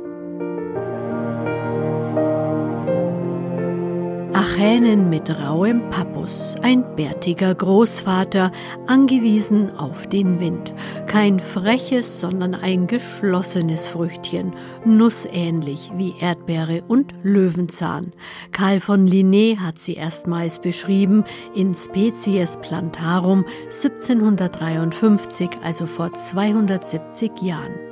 Achänen 4.62 5.10
mit 5.10 5.28
rauem 5.28 5.90
Pappus, 5.90 6.54
ein 6.62 6.84
bärtiger 6.94 7.52
Großvater, 7.52 8.52
angewiesen 8.86 9.76
auf 9.76 10.08
den 10.08 10.38
Wind. 10.38 10.72
Kein 11.08 11.40
freches, 11.40 12.20
sondern 12.20 12.54
ein 12.54 12.86
geschlossenes 12.86 13.88
Früchtchen, 13.88 14.52
nussähnlich 14.84 15.90
wie 15.96 16.14
Erdbeere 16.20 16.84
und 16.86 17.10
Löwenzahn. 17.24 18.12
Karl 18.52 18.78
von 18.78 19.08
Linné 19.08 19.58
hat 19.58 19.80
sie 19.80 19.94
erstmals 19.94 20.60
beschrieben 20.60 21.24
in 21.56 21.74
Species 21.74 22.56
Plantarum 22.62 23.44
1753, 23.64 25.50
also 25.64 25.86
vor 25.86 26.12
270 26.14 27.32
Jahren. 27.42 27.91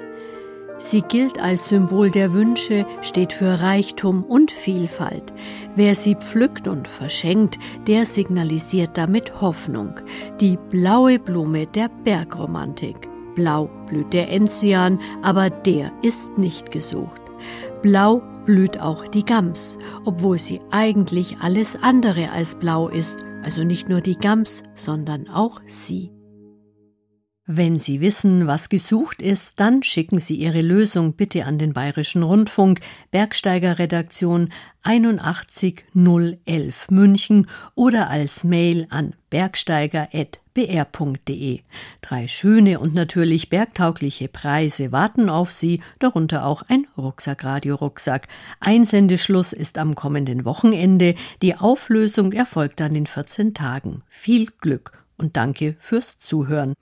Sie 0.81 1.03
gilt 1.03 1.39
als 1.39 1.69
Symbol 1.69 2.11
der 2.11 2.33
Wünsche, 2.33 2.87
steht 3.03 3.35
für 3.35 3.61
Reichtum 3.61 4.25
und 4.25 4.51
Vielfalt. 4.51 5.33
Wer 5.77 5.95
sie 5.95 6.17
pflückt 6.17 6.67
und 6.67 6.89
verschenkt, 6.89 7.59
der 7.87 8.07
signalisiert 8.07 8.97
damit 8.97 9.41
Hoffnung. 9.41 10.01
Die 10.41 10.59
blaue 10.71 11.19
Blume 11.19 11.67
der 11.67 11.91
Bergromantik. 12.05 13.09
Blau 13.35 13.71
blüht 13.87 14.13
der 14.15 14.31
Enzian, 14.31 14.99
aber 15.23 15.51
der 15.51 15.93
ist 16.03 16.39
nicht 16.39 16.71
gesucht. 16.71 17.21
Blau 17.83 18.23
blüht 18.47 18.81
auch 18.81 19.07
die 19.07 19.25
Gams, 19.25 19.79
obwohl 20.07 20.39
sie 20.39 20.61
eigentlich 20.71 21.37
alles 21.41 21.81
andere 21.83 22.31
als 22.33 22.57
blau 22.57 22.89
ist, 22.89 23.17
Also 23.43 23.65
nicht 23.65 23.89
nur 23.89 24.01
die 24.01 24.19
Gams, 24.19 24.63
sondern 24.75 25.29
auch 25.29 25.61
Sie. 25.65 26.11
Wenn 27.53 27.81
Sie 27.81 28.01
wissen, 28.01 28.47
was 28.47 28.69
gesucht 28.69 29.21
ist, 29.21 29.59
dann 29.59 29.83
schicken 29.83 30.21
Sie 30.21 30.37
Ihre 30.37 30.63
Lösung 30.63 31.15
bitte 31.15 31.47
an 31.47 31.59
den 31.59 31.73
Bayerischen 31.73 32.23
Rundfunk, 32.23 32.79
Bergsteigerredaktion 33.11 34.51
81011 34.85 36.93
München 36.93 37.49
oder 37.75 38.09
als 38.09 38.45
Mail 38.45 38.87
an 38.91 39.15
bergsteiger.br.de. 39.31 41.61
Drei 42.03 42.29
schöne 42.29 42.79
und 42.79 42.95
natürlich 42.95 43.49
bergtaugliche 43.49 44.29
Preise 44.29 44.93
warten 44.93 45.29
auf 45.29 45.51
Sie, 45.51 45.81
darunter 45.99 46.47
auch 46.47 46.63
ein 46.69 46.87
Rucksackradio-Rucksack. 46.97 48.29
Einsendeschluss 48.61 49.53
ist 49.53 49.77
am 49.77 49.97
kommenden 49.97 50.45
Wochenende. 50.45 51.17
Die 51.43 51.57
Auflösung 51.57 52.31
erfolgt 52.31 52.79
dann 52.79 52.95
in 52.95 53.09
14 53.09 53.55
Tagen. 53.55 54.05
Viel 54.07 54.47
Glück 54.61 54.93
und 55.17 55.37
danke 55.37 55.75
fürs 55.81 56.17
Zuhören. 56.21 56.75